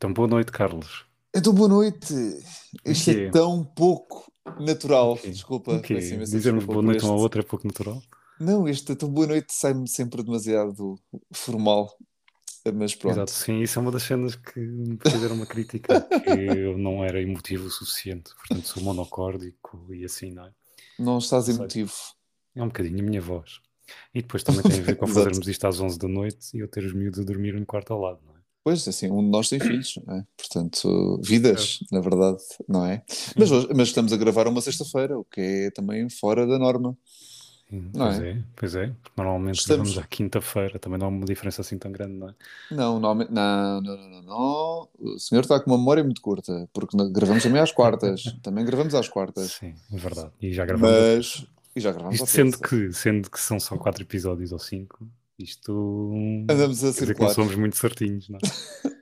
Então, 0.00 0.14
boa 0.14 0.26
noite, 0.26 0.50
Carlos. 0.50 1.04
Então, 1.36 1.52
boa 1.52 1.68
noite. 1.68 2.14
Isto 2.86 3.10
quê? 3.12 3.26
é 3.26 3.30
tão 3.30 3.62
pouco 3.62 4.32
natural. 4.58 5.14
quê? 5.18 5.28
Desculpa. 5.28 5.74
O 5.74 5.82
quê? 5.82 5.96
peço 5.96 6.14
imensa 6.14 6.34
Dizermos 6.34 6.64
boa 6.64 6.80
noite 6.80 7.04
este. 7.04 7.10
outro 7.10 7.38
é 7.42 7.44
pouco 7.44 7.66
natural? 7.66 8.02
Não, 8.40 8.66
este 8.66 8.96
tão 8.96 9.10
boa 9.10 9.26
noite 9.26 9.52
sai-me 9.52 9.86
sempre 9.86 10.22
demasiado 10.22 10.98
formal. 11.34 11.94
Mas 12.64 12.92
Exato, 12.92 12.98
pronto. 12.98 13.30
sim, 13.30 13.60
isso 13.60 13.78
é 13.78 13.82
uma 13.82 13.90
das 13.92 14.02
cenas 14.04 14.36
que 14.36 14.58
me 14.58 14.96
fizeram 15.06 15.34
uma 15.34 15.44
crítica, 15.44 16.00
que 16.00 16.30
eu 16.30 16.78
não 16.78 17.04
era 17.04 17.20
emotivo 17.20 17.66
o 17.66 17.70
suficiente, 17.70 18.34
portanto 18.34 18.66
sou 18.68 18.82
monocórdico 18.82 19.86
e 19.92 20.02
assim, 20.02 20.30
não 20.32 20.46
é? 20.46 20.50
Não 20.98 21.18
estás 21.18 21.44
Sei. 21.44 21.54
emotivo. 21.56 21.92
É 22.54 22.62
um 22.62 22.68
bocadinho 22.68 23.00
a 23.00 23.02
minha 23.02 23.20
voz. 23.20 23.60
E 24.14 24.22
depois 24.22 24.42
também 24.44 24.62
tem 24.62 24.80
a 24.80 24.82
ver 24.82 24.96
com 24.96 25.04
Exato. 25.04 25.24
fazermos 25.24 25.46
isto 25.46 25.66
às 25.66 25.78
11 25.78 25.98
da 25.98 26.08
noite 26.08 26.56
e 26.56 26.60
eu 26.60 26.68
ter 26.68 26.84
os 26.86 26.94
miúdos 26.94 27.20
a 27.20 27.22
dormir 27.22 27.52
no 27.52 27.66
quarto 27.66 27.92
ao 27.92 28.00
lado, 28.00 28.20
não 28.26 28.34
é? 28.34 28.39
Pois, 28.62 28.86
assim, 28.86 29.10
um 29.10 29.22
de 29.22 29.30
nós 29.30 29.48
tem 29.48 29.58
filhos, 29.58 29.98
não 30.06 30.16
é? 30.16 30.24
Portanto, 30.36 31.20
vidas, 31.24 31.80
na 31.90 32.00
verdade, 32.00 32.38
não 32.68 32.84
é? 32.84 33.02
Mas, 33.36 33.50
hoje, 33.50 33.68
mas 33.74 33.88
estamos 33.88 34.12
a 34.12 34.16
gravar 34.16 34.46
uma 34.46 34.60
sexta-feira, 34.60 35.18
o 35.18 35.24
que 35.24 35.40
é 35.40 35.70
também 35.70 36.08
fora 36.10 36.46
da 36.46 36.58
norma. 36.58 36.96
Sim, 37.70 37.90
Não 37.94 38.06
pois 38.06 38.20
é? 38.20 38.30
é, 38.30 38.42
pois 38.56 38.74
é, 38.74 38.92
normalmente 39.16 39.60
Estamos- 39.60 39.90
gravamos 39.90 39.98
à 39.98 40.06
quinta-feira, 40.08 40.78
também 40.78 40.98
não 40.98 41.06
há 41.06 41.08
uma 41.10 41.24
diferença 41.24 41.62
assim 41.62 41.78
tão 41.78 41.90
grande, 41.92 42.14
não 42.14 42.28
é? 42.28 42.34
Não, 42.72 42.98
não, 43.00 43.14
não, 43.14 43.80
não, 43.80 44.22
não. 44.22 44.88
O 44.98 45.18
senhor 45.18 45.40
está 45.42 45.58
com 45.60 45.70
uma 45.70 45.78
memória 45.78 46.02
muito 46.02 46.20
curta, 46.20 46.68
porque 46.72 46.96
gravamos 47.12 47.42
também 47.44 47.62
às 47.62 47.70
quartas. 47.72 48.24
Também 48.42 48.64
gravamos 48.64 48.94
às 48.94 49.08
quartas. 49.08 49.52
Sim, 49.52 49.74
é 49.92 49.96
verdade. 49.96 50.32
E 50.42 50.52
já 50.52 50.66
gravamos. 50.66 50.92
Mas. 50.92 51.46
E 51.76 51.80
já 51.80 51.92
gravamos 51.92 52.16
Isto 52.16 52.26
sendo 52.26 52.58
que, 52.58 52.92
sendo 52.92 53.30
que 53.30 53.38
são 53.38 53.60
só 53.60 53.76
quatro 53.78 54.02
episódios 54.02 54.50
ou 54.50 54.58
cinco, 54.58 55.08
isto 55.42 56.12
Andamos 56.50 56.84
a 56.84 56.92
quer 56.92 56.92
dizer 56.92 57.14
que 57.14 57.20
não 57.22 57.28
circular. 57.28 57.34
somos 57.34 57.54
muito 57.56 57.76
certinhos, 57.76 58.28
não 58.28 58.38
é? 58.38 58.40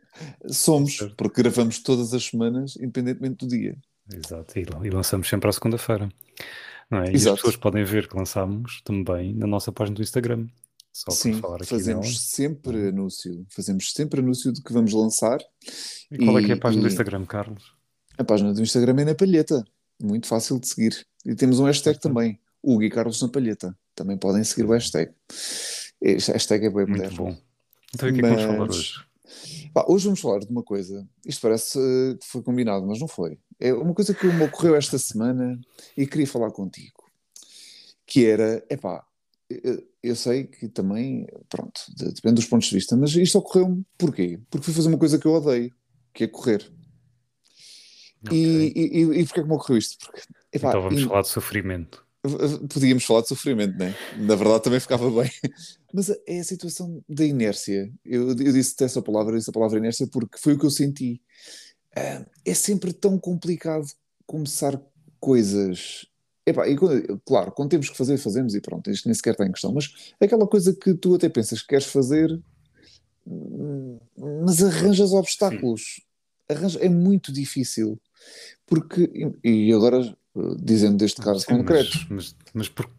Somos, 0.52 0.96
Certo. 0.96 1.14
porque 1.16 1.42
gravamos 1.42 1.78
todas 1.80 2.12
as 2.12 2.24
semanas, 2.24 2.76
independentemente 2.76 3.46
do 3.46 3.48
dia. 3.48 3.76
Exato, 4.12 4.58
e, 4.58 4.62
e 4.86 4.90
lançamos 4.90 5.28
sempre 5.28 5.48
à 5.48 5.52
segunda-feira. 5.52 6.08
Não 6.90 6.98
é? 7.02 7.06
E 7.06 7.08
as 7.10 7.14
Exato. 7.22 7.36
pessoas 7.36 7.56
podem 7.56 7.84
ver 7.84 8.08
que 8.08 8.16
lançámos 8.16 8.80
também 8.82 9.32
na 9.34 9.46
nossa 9.46 9.70
página 9.70 9.94
do 9.96 10.02
Instagram. 10.02 10.46
Só 10.92 11.10
Sim, 11.12 11.32
para 11.32 11.40
falar 11.42 11.56
aqui 11.56 11.66
fazemos 11.66 12.06
dela. 12.08 12.18
sempre 12.18 12.88
anúncio. 12.88 13.46
Fazemos 13.50 13.92
sempre 13.92 14.20
anúncio 14.20 14.52
de 14.52 14.60
que 14.62 14.72
vamos 14.72 14.92
lançar. 14.92 15.38
E 16.10 16.18
qual 16.18 16.36
é 16.38 16.42
que 16.42 16.50
é 16.50 16.54
a 16.54 16.56
e- 16.56 16.60
página 16.60 16.82
do 16.82 16.88
e- 16.88 16.90
Instagram, 16.90 17.24
Carlos? 17.26 17.72
A 18.16 18.24
página 18.24 18.52
do 18.52 18.62
Instagram 18.62 19.00
é 19.02 19.04
na 19.04 19.14
palheta. 19.14 19.64
Muito 20.02 20.26
fácil 20.26 20.58
de 20.58 20.66
seguir. 20.66 21.06
E 21.24 21.34
temos 21.36 21.60
um 21.60 21.64
hashtag 21.66 22.00
também. 22.00 22.40
Hugo 22.60 22.82
e 22.82 22.90
Carlos 22.90 23.22
na 23.22 23.28
palheta. 23.28 23.76
Também 23.94 24.16
podem 24.16 24.42
seguir 24.42 24.64
o 24.64 24.72
hashtag. 24.72 25.12
Hashtag 26.02 26.66
é 26.66 26.70
bem 26.70 26.86
Muito 26.86 26.90
moderno. 26.90 27.16
bom. 27.16 27.38
Então, 27.94 28.08
o 28.08 28.12
que 28.12 28.18
é 28.18 28.22
que 28.22 28.28
vamos 28.28 28.42
falar 28.44 28.70
hoje? 28.70 28.94
Pá, 29.74 29.84
hoje 29.88 30.04
vamos 30.04 30.20
falar 30.20 30.38
de 30.40 30.46
uma 30.46 30.62
coisa. 30.62 31.06
Isto 31.26 31.42
parece 31.42 31.78
eh, 31.78 32.14
que 32.18 32.26
foi 32.26 32.42
combinado, 32.42 32.86
mas 32.86 32.98
não 33.00 33.08
foi. 33.08 33.38
É 33.60 33.72
uma 33.74 33.94
coisa 33.94 34.14
que 34.14 34.26
me 34.26 34.42
ocorreu 34.42 34.74
esta 34.74 34.98
semana 34.98 35.60
e 35.96 36.06
queria 36.06 36.26
falar 36.26 36.50
contigo. 36.50 37.04
Que 38.06 38.26
era, 38.26 38.64
epá, 38.70 39.04
eu, 39.50 39.82
eu 40.02 40.16
sei 40.16 40.44
que 40.44 40.68
também, 40.68 41.26
pronto, 41.48 41.80
de- 41.94 42.12
depende 42.12 42.36
dos 42.36 42.46
pontos 42.46 42.68
de 42.68 42.74
vista, 42.76 42.96
mas 42.96 43.14
isto 43.14 43.38
ocorreu-me 43.38 43.84
porquê? 43.98 44.40
Porque 44.50 44.64
fui 44.64 44.74
fazer 44.74 44.88
uma 44.88 44.98
coisa 44.98 45.18
que 45.18 45.26
eu 45.26 45.32
odeio, 45.32 45.74
que 46.14 46.24
é 46.24 46.28
correr. 46.28 46.70
Ok. 48.24 48.32
E, 48.32 48.72
e, 48.74 49.02
e, 49.20 49.24
porquê 49.26 49.42
que 49.42 49.48
me 49.48 49.54
ocorreu 49.54 49.78
isto? 49.78 49.98
Porque, 50.04 50.22
epá, 50.52 50.68
então 50.70 50.82
vamos 50.82 51.00
e- 51.00 51.04
falar 51.06 51.22
de 51.22 51.28
sofrimento. 51.28 52.06
Podíamos 52.72 53.04
falar 53.04 53.22
de 53.22 53.28
sofrimento, 53.28 53.76
né? 53.78 53.94
Na 54.16 54.34
verdade 54.34 54.62
também 54.62 54.80
ficava 54.80 55.10
bem. 55.10 55.30
Mas 55.92 56.10
é 56.26 56.40
a 56.40 56.44
situação 56.44 57.02
da 57.08 57.24
inércia. 57.24 57.90
Eu, 58.04 58.28
eu 58.28 58.34
disse 58.34 58.74
essa 58.84 59.00
palavra, 59.02 59.36
disse 59.36 59.50
a 59.50 59.52
palavra 59.52 59.78
inércia 59.78 60.06
porque 60.06 60.38
foi 60.38 60.54
o 60.54 60.58
que 60.58 60.66
eu 60.66 60.70
senti. 60.70 61.20
Ah, 61.96 62.24
é 62.44 62.54
sempre 62.54 62.92
tão 62.92 63.18
complicado 63.18 63.86
começar 64.26 64.80
coisas. 65.18 66.06
Epá, 66.46 66.66
e 66.68 66.76
claro, 67.26 67.52
quando 67.52 67.70
temos 67.70 67.90
que 67.90 67.96
fazer, 67.96 68.16
fazemos 68.16 68.54
e 68.54 68.60
pronto, 68.60 68.90
isto 68.90 69.06
nem 69.06 69.14
sequer 69.14 69.32
está 69.32 69.46
em 69.46 69.52
questão. 69.52 69.72
Mas 69.72 70.14
aquela 70.20 70.46
coisa 70.46 70.74
que 70.74 70.94
tu 70.94 71.14
até 71.14 71.28
pensas 71.28 71.60
que 71.60 71.68
queres 71.68 71.86
fazer, 71.86 72.40
hum, 73.26 73.98
mas 74.44 74.62
arranjas 74.62 75.12
obstáculos. 75.12 76.00
Arranja, 76.48 76.78
é 76.78 76.88
muito 76.88 77.32
difícil. 77.32 78.00
Porque, 78.66 79.10
e 79.44 79.72
agora, 79.72 80.16
dizendo 80.60 80.96
deste 80.98 81.20
caso 81.20 81.40
Sim, 81.40 81.56
concreto, 81.58 81.90
Mas, 82.10 82.34
mas, 82.34 82.36
mas, 82.54 82.68
por- 82.68 82.90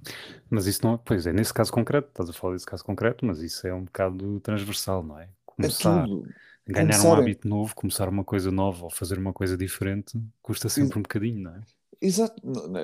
mas 0.50 0.66
isso 0.67 0.81
não 0.84 0.95
é. 0.95 1.00
Pois 1.03 1.25
é, 1.28 1.34
nesse 1.34 1.53
caso 1.53 1.72
concreto, 1.72 2.09
estás 2.09 2.29
a 2.29 2.34
falar 2.34 2.53
desse 2.53 2.66
caso 2.66 2.84
concreto, 2.84 3.25
mas 3.25 3.40
isso 3.41 3.66
é 3.67 3.73
um 3.73 3.84
bocado 3.85 4.40
transversal, 4.41 5.03
não 5.03 5.19
é? 5.19 5.23
é 5.23 5.29
Começar, 5.45 6.06
tudo. 6.06 6.28
ganhar 6.67 6.85
um 6.85 6.88
Começar 7.01 7.17
é- 7.17 7.22
hábito 7.22 7.47
novo, 7.47 7.75
começar 7.75 8.09
uma 8.09 8.23
coisa 8.23 8.51
nova 8.51 8.85
ou 8.85 8.90
fazer 8.90 9.17
uma 9.17 9.34
coisa 9.34 9.56
diferente, 9.57 10.19
custa 10.41 10.67
sempre 10.69 11.00
um 11.00 11.01
bocadinho, 11.01 11.40
não 11.44 11.56
é? 11.56 11.62
Exato. 12.01 12.41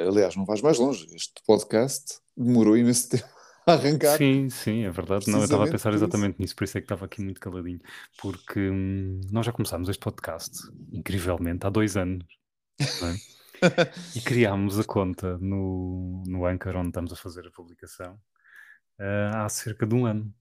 Aliás, 0.09 0.35
não 0.35 0.45
vais 0.45 0.61
mais 0.61 0.77
longe. 0.77 1.07
Este 1.15 1.41
podcast 1.47 2.17
demorou 2.35 2.75
imenso 2.77 3.07
tempo 3.09 3.23
a 3.65 3.71
arrancar. 3.73 4.17
Sim, 4.17 4.49
sim, 4.49 4.83
é 4.83 4.91
verdade. 4.91 5.29
Não, 5.31 5.39
eu 5.39 5.45
estava 5.45 5.65
a 5.65 5.71
pensar 5.71 5.93
exatamente 5.93 6.37
nisso, 6.39 6.53
por 6.55 6.65
isso 6.65 6.77
é 6.77 6.81
que 6.81 6.85
estava 6.85 7.05
aqui 7.05 7.21
muito 7.21 7.39
caladinho. 7.39 7.79
Porque 8.21 8.59
hum, 8.69 9.21
nós 9.31 9.45
já 9.45 9.51
começámos 9.53 9.87
este 9.89 10.01
podcast, 10.03 10.51
incrivelmente, 10.91 11.65
há 11.65 11.69
dois 11.69 11.95
anos. 11.97 12.25
não 13.01 13.07
é? 13.09 13.15
E 14.15 14.21
criámos 14.21 14.79
a 14.79 14.83
conta 14.83 15.37
no, 15.39 16.23
no 16.27 16.45
Anchor, 16.45 16.75
onde 16.77 16.89
estamos 16.89 17.11
a 17.13 17.15
fazer 17.15 17.47
a 17.47 17.51
publicação, 17.51 18.19
ah, 18.99 19.45
há 19.45 19.49
cerca 19.49 19.85
de 19.85 19.93
um 19.95 20.05
ano. 20.05 20.33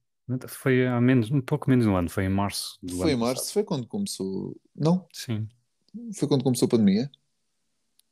Foi 0.49 0.87
há 0.87 1.01
menos, 1.01 1.31
um 1.31 1.41
pouco 1.41 1.69
menos 1.69 1.85
de 1.85 1.91
um 1.91 1.97
ano, 1.97 2.09
foi 2.09 2.25
em 2.25 2.29
março 2.31 2.79
do 2.83 2.97
Foi 2.97 3.11
em 3.11 3.13
ano 3.15 3.21
março, 3.27 3.43
passado. 3.43 3.53
foi 3.55 3.65
quando 3.65 3.87
começou. 3.87 4.57
Não, 4.75 5.07
Sim, 5.13 5.47
foi 6.17 6.27
quando 6.29 6.43
começou 6.43 6.65
a 6.67 6.69
pandemia. 6.71 7.11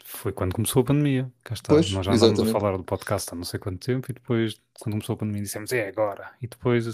foi 0.04 0.30
quando 0.32 0.54
começou 0.54 0.82
a 0.82 0.84
pandemia. 0.84 1.32
Cá 1.42 1.54
está. 1.54 1.72
Pois, 1.72 1.90
Nós 1.90 2.04
já 2.04 2.12
andávamos 2.12 2.40
a 2.40 2.46
falar 2.52 2.76
do 2.76 2.84
podcast 2.84 3.30
há 3.32 3.34
não 3.36 3.44
sei 3.44 3.58
quanto 3.58 3.84
tempo 3.84 4.10
e 4.10 4.14
depois, 4.14 4.60
quando 4.78 4.92
começou 4.94 5.14
a 5.14 5.16
pandemia, 5.16 5.42
dissemos 5.42 5.72
é 5.72 5.88
agora. 5.88 6.32
E 6.42 6.46
depois, 6.46 6.86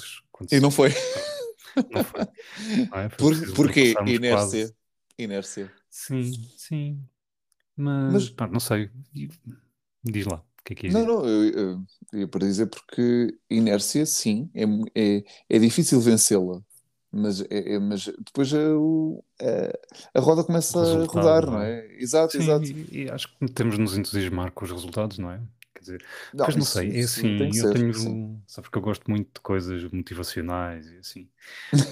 E 0.53 0.61
não 0.61 0.71
foi. 0.71 0.91
não 1.91 2.05
foi. 2.05 2.21
Não 2.91 2.99
é? 3.01 3.09
Foi 3.09 3.19
Por, 3.19 3.55
porquê? 3.55 3.95
Inércia. 4.07 4.31
quase- 4.37 4.75
Inércia. 5.19 5.73
Sim, 5.91 6.33
sim. 6.57 7.03
Mas, 7.79 8.13
Mas- 8.13 8.31
pá, 8.31 8.47
não 8.47 8.61
sei. 8.61 8.91
Diz 10.05 10.27
lá, 10.27 10.37
o 10.39 10.65
que 10.65 10.73
é 10.73 10.77
que 10.77 10.89
Não, 10.89 11.01
dizer? 11.01 11.13
não, 11.13 11.27
eu, 11.27 11.45
eu, 11.51 11.85
eu 12.21 12.29
para 12.29 12.41
dizer 12.47 12.67
porque 12.67 13.35
inércia, 13.49 14.05
sim, 14.05 14.51
é, 14.55 14.65
é, 14.95 15.25
é 15.49 15.59
difícil 15.59 16.01
vencê-la. 16.01 16.61
Mas, 17.11 17.41
é, 17.43 17.75
é- 17.75 17.79
mas 17.79 18.05
depois 18.05 18.53
a, 18.53 18.77
o- 18.77 19.25
a, 19.41 20.19
a 20.19 20.21
roda 20.21 20.45
começa 20.45 20.79
a 20.79 21.05
rodar, 21.07 21.47
não 21.47 21.53
não 21.55 21.63
é? 21.63 21.79
é? 21.81 22.03
Exato, 22.03 22.33
Sim, 22.33 22.39
exato. 22.41 22.67
e, 22.67 23.05
e 23.05 23.11
acho 23.11 23.29
que 23.39 23.49
temos 23.53 23.77
de 23.77 23.81
nos 23.81 23.97
entusiasmar 23.97 24.53
com 24.53 24.65
os 24.65 24.71
resultados, 24.71 25.19
não 25.19 25.31
é? 25.31 25.41
Quer 25.75 25.81
dizer, 25.81 26.05
Não, 26.35 26.45
Mas 26.45 26.57
não 26.57 26.63
isso- 26.63 26.73
sei, 26.73 26.91
é 26.97 27.01
assim, 27.01 27.39
eu 27.47 27.53
ser, 27.55 27.73
tenho, 27.73 27.95
sim. 27.95 28.43
sabe 28.47 28.71
que 28.71 28.77
eu 28.77 28.83
gosto 28.83 29.11
muito 29.11 29.29
de 29.37 29.41
coisas 29.41 29.91
motivacionais 29.91 30.87
e 30.91 30.99
assim, 30.99 31.29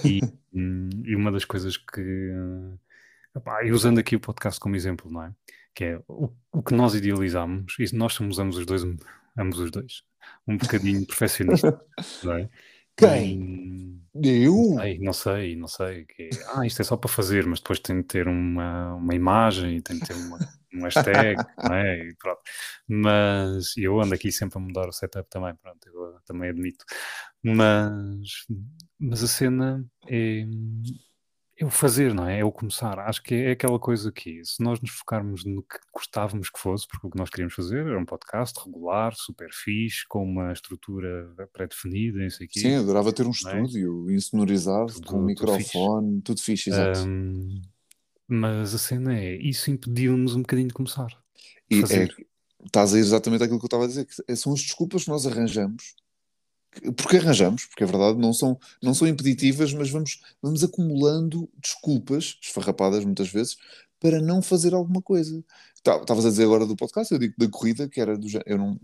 e, 0.05 0.19
hum, 0.53 0.89
e 1.03 1.15
uma 1.15 1.31
das 1.31 1.45
coisas 1.45 1.77
que, 1.77 1.99
eh, 2.01 2.77
epá, 3.39 3.63
e 3.65 3.71
usando 3.71 3.97
aqui 3.99 4.15
o 4.15 4.19
podcast 4.19 4.59
como 4.59 4.75
exemplo, 4.75 5.09
não 5.11 5.23
é? 5.23 5.33
Que 5.77 5.83
é 5.83 5.99
o, 6.07 6.31
o 6.51 6.63
que 6.63 6.73
nós 6.73 6.95
idealizamos, 6.95 7.75
e 7.77 7.95
nós 7.95 8.13
somos 8.13 8.39
ambos 8.39 8.57
os 8.57 8.65
dois, 8.65 8.81
ambos 9.37 9.59
os 9.59 9.69
dois, 9.69 10.01
um 10.47 10.57
bocadinho 10.57 11.05
perfeccionistas, 11.05 11.75
não 12.23 12.33
é? 12.33 12.49
Quem? 12.97 14.01
Eu? 14.15 14.75
não 14.99 15.13
sei, 15.13 15.55
não 15.55 15.67
sei, 15.67 16.05
que 16.05 16.31
ah, 16.55 16.65
isto 16.65 16.81
é 16.81 16.83
só 16.83 16.97
para 16.97 17.07
fazer, 17.07 17.45
mas 17.45 17.59
depois 17.59 17.79
tem 17.79 17.97
de 17.97 18.07
ter 18.07 18.27
uma, 18.27 18.95
uma 18.95 19.13
imagem 19.13 19.77
e 19.77 19.81
tem 19.83 19.99
de 19.99 20.07
ter 20.07 20.15
uma, 20.15 20.39
um 20.73 20.81
hashtag, 20.81 21.35
não 21.63 21.75
é? 21.75 22.09
Mas 22.87 23.77
eu 23.77 24.01
ando 24.01 24.15
aqui 24.15 24.31
sempre 24.31 24.57
a 24.57 24.61
mudar 24.61 24.87
o 24.89 24.91
setup 24.91 25.29
também, 25.29 25.53
pronto, 25.57 25.87
eu 25.87 26.19
também 26.25 26.49
admito. 26.49 26.83
Mas, 27.43 28.47
mas 28.99 29.23
a 29.23 29.27
cena 29.27 29.85
é, 30.07 30.43
é 31.59 31.65
o 31.65 31.71
fazer, 31.71 32.13
não 32.13 32.27
é? 32.27 32.39
É 32.39 32.45
o 32.45 32.51
começar. 32.51 32.99
Acho 32.99 33.23
que 33.23 33.33
é 33.33 33.51
aquela 33.51 33.79
coisa 33.79 34.11
que, 34.11 34.45
se 34.45 34.61
nós 34.61 34.79
nos 34.79 34.91
focarmos 34.91 35.43
no 35.43 35.63
que 35.63 35.79
gostávamos 35.91 36.51
que 36.51 36.59
fosse, 36.59 36.87
porque 36.87 37.07
o 37.07 37.09
que 37.09 37.17
nós 37.17 37.31
queríamos 37.31 37.55
fazer 37.55 37.79
era 37.79 37.99
um 37.99 38.05
podcast 38.05 38.59
regular, 38.63 39.15
super 39.15 39.49
fixe, 39.51 40.05
com 40.07 40.23
uma 40.23 40.53
estrutura 40.53 41.33
pré-definida, 41.51 42.19
não 42.19 42.29
sei 42.29 42.45
o 42.45 42.49
quê. 42.49 42.59
Sim, 42.59 42.75
adorava 42.75 43.11
ter 43.11 43.25
um 43.25 43.29
é? 43.29 43.31
estúdio 43.31 44.11
insonorizado, 44.11 44.93
Tudo- 44.93 45.07
com 45.07 45.19
um 45.19 45.25
microfone, 45.25 46.21
tudo 46.21 46.39
fixe, 46.41 46.69
exato. 46.69 46.99
Ahm, 46.99 47.59
mas 48.27 48.75
a 48.75 48.77
cena 48.77 49.17
é, 49.17 49.35
isso 49.37 49.71
impediu-nos 49.71 50.35
um 50.35 50.41
bocadinho 50.41 50.67
de 50.67 50.73
começar. 50.75 51.07
E 51.69 51.81
fazer. 51.81 52.13
é, 52.19 52.65
estás 52.65 52.93
a 52.93 52.97
ir 52.97 53.01
exatamente 53.01 53.43
aquilo 53.43 53.57
que 53.57 53.65
eu 53.65 53.67
estava 53.67 53.85
a 53.85 53.87
dizer, 53.87 54.05
que 54.05 54.35
são 54.35 54.53
as 54.53 54.61
desculpas 54.61 55.05
que 55.05 55.09
nós 55.09 55.25
arranjamos, 55.25 55.95
porque 56.95 57.17
arranjamos, 57.17 57.65
porque 57.65 57.83
é 57.83 57.87
verdade, 57.87 58.19
não 58.19 58.33
são, 58.33 58.59
não 58.81 58.93
são 58.93 59.07
impeditivas, 59.07 59.73
mas 59.73 59.89
vamos, 59.89 60.21
vamos 60.41 60.63
acumulando 60.63 61.49
desculpas, 61.61 62.37
esfarrapadas 62.41 63.03
muitas 63.05 63.29
vezes, 63.29 63.57
para 63.99 64.21
não 64.21 64.41
fazer 64.41 64.73
alguma 64.73 65.01
coisa. 65.01 65.43
Tá, 65.87 65.97
estavas 66.01 66.25
a 66.25 66.29
dizer 66.29 66.43
agora 66.43 66.65
do 66.65 66.75
podcast, 66.75 67.13
eu 67.13 67.19
digo 67.19 67.33
da 67.37 67.47
corrida, 67.47 67.87
que 67.87 68.01
era 68.01 68.17
do. 68.17 68.27
Eu 68.45 68.57
não, 68.57 68.77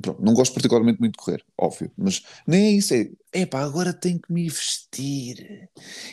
pronto, 0.00 0.22
não 0.22 0.34
gosto 0.34 0.52
particularmente 0.52 1.00
muito 1.00 1.12
de 1.12 1.24
correr, 1.24 1.44
óbvio, 1.56 1.90
mas 1.96 2.22
nem 2.46 2.66
é 2.66 2.70
isso, 2.72 2.94
é 2.94 3.10
epá, 3.32 3.62
agora 3.62 3.92
tenho 3.92 4.20
que 4.20 4.32
me 4.32 4.48
vestir 4.48 5.68